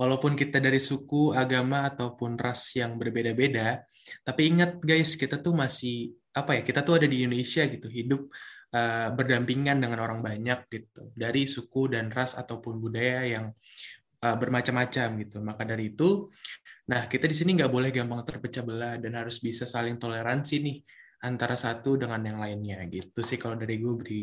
walaupun 0.00 0.32
kita 0.32 0.64
dari 0.64 0.80
suku, 0.80 1.36
agama, 1.36 1.84
ataupun 1.84 2.40
ras 2.40 2.72
yang 2.72 2.96
berbeda-beda, 2.96 3.84
tapi 4.24 4.48
ingat 4.48 4.80
guys, 4.80 5.20
kita 5.20 5.36
tuh 5.44 5.52
masih, 5.52 6.16
apa 6.32 6.56
ya, 6.56 6.62
kita 6.64 6.80
tuh 6.80 6.96
ada 6.96 7.04
di 7.04 7.20
Indonesia 7.20 7.68
gitu, 7.68 7.84
hidup 7.92 8.32
uh, 8.72 9.12
berdampingan 9.12 9.76
dengan 9.76 10.00
orang 10.00 10.24
banyak 10.24 10.72
gitu, 10.72 11.12
dari 11.12 11.44
suku 11.44 11.92
dan 11.92 12.08
ras 12.08 12.32
ataupun 12.32 12.80
budaya 12.80 13.28
yang 13.28 13.52
uh, 14.24 14.36
bermacam-macam 14.40 15.20
gitu. 15.20 15.44
Maka 15.44 15.68
dari 15.68 15.92
itu, 15.92 16.24
nah 16.88 17.04
kita 17.04 17.28
di 17.28 17.36
sini 17.36 17.60
nggak 17.60 17.68
boleh 17.68 17.92
gampang 17.92 18.24
terpecah 18.24 18.64
belah 18.64 18.96
dan 18.96 19.12
harus 19.20 19.36
bisa 19.36 19.68
saling 19.68 20.00
toleransi 20.00 20.64
nih 20.64 20.78
antara 21.20 21.52
satu 21.52 22.00
dengan 22.00 22.24
yang 22.24 22.38
lainnya 22.40 22.80
gitu 22.88 23.20
sih 23.20 23.36
kalau 23.36 23.54
dari 23.60 23.76
gue 23.76 23.94
beri 23.94 24.22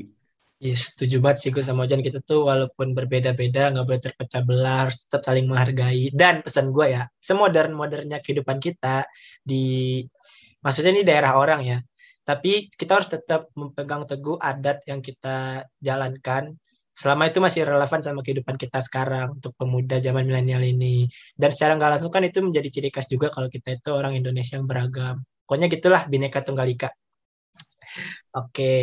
Yes, 0.57 0.97
setuju 0.97 1.21
banget 1.21 1.37
sih 1.41 1.49
gue 1.53 1.61
sama 1.61 1.85
Ojan 1.85 2.01
kita 2.01 2.17
tuh 2.25 2.49
walaupun 2.49 2.97
berbeda-beda 2.97 3.69
nggak 3.69 3.85
boleh 3.85 4.01
terpecah 4.01 4.41
belah 4.41 4.89
harus 4.89 5.05
tetap 5.05 5.21
saling 5.21 5.45
menghargai. 5.45 6.09
Dan 6.09 6.41
pesan 6.41 6.73
gue 6.73 6.97
ya 6.97 7.05
semodern 7.21 7.77
modernnya 7.77 8.17
kehidupan 8.25 8.57
kita 8.57 9.05
di 9.45 10.01
maksudnya 10.65 10.91
ini 10.97 11.03
daerah 11.05 11.37
orang 11.37 11.61
ya 11.61 11.77
tapi 12.27 12.67
kita 12.75 12.91
harus 12.99 13.07
tetap 13.07 13.47
memegang 13.55 14.03
teguh 14.09 14.35
adat 14.41 14.83
yang 14.89 14.99
kita 14.99 15.63
jalankan. 15.79 16.57
Selama 16.97 17.23
itu 17.29 17.39
masih 17.39 17.61
relevan 17.63 18.01
sama 18.03 18.19
kehidupan 18.25 18.57
kita 18.59 18.81
sekarang 18.83 19.37
untuk 19.39 19.53
pemuda 19.55 20.01
zaman 20.03 20.25
milenial 20.27 20.59
ini. 20.65 21.07
Dan 21.39 21.53
secara 21.55 21.77
nggak 21.79 21.91
langsung 21.95 22.11
kan 22.11 22.25
itu 22.27 22.43
menjadi 22.43 22.67
ciri 22.73 22.89
khas 22.91 23.07
juga 23.07 23.31
kalau 23.31 23.47
kita 23.47 23.77
itu 23.79 23.89
orang 23.95 24.19
Indonesia 24.19 24.59
yang 24.59 24.67
beragam. 24.67 25.23
Pokoknya 25.47 25.71
gitulah 25.71 26.03
bineka 26.11 26.43
tunggal 26.43 26.67
ika 26.67 26.91
Oke, 28.37 28.75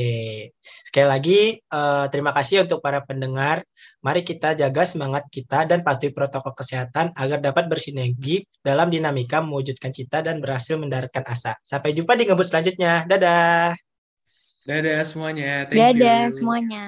sekali 0.83 1.07
lagi 1.07 1.41
uh, 1.71 2.11
terima 2.11 2.35
kasih 2.35 2.67
untuk 2.67 2.83
para 2.83 2.99
pendengar. 3.07 3.63
Mari 4.03 4.27
kita 4.27 4.59
jaga 4.59 4.83
semangat 4.83 5.31
kita 5.31 5.63
dan 5.65 5.87
patuhi 5.87 6.11
protokol 6.11 6.53
kesehatan 6.59 7.15
agar 7.15 7.39
dapat 7.39 7.71
bersinergi 7.71 8.43
dalam 8.61 8.91
dinamika 8.91 9.39
mewujudkan 9.39 9.95
cita 9.95 10.27
dan 10.27 10.43
berhasil 10.43 10.75
mendaratkan 10.75 11.23
asa. 11.25 11.55
Sampai 11.63 11.95
jumpa 11.95 12.19
di 12.19 12.27
ngebut 12.27 12.47
selanjutnya. 12.51 13.07
Dadah. 13.07 13.79
Dadah 14.65 15.01
semuanya. 15.07 15.69
Thank 15.71 15.79
Dadah 15.79 16.23
you. 16.29 16.35
semuanya. 16.35 16.85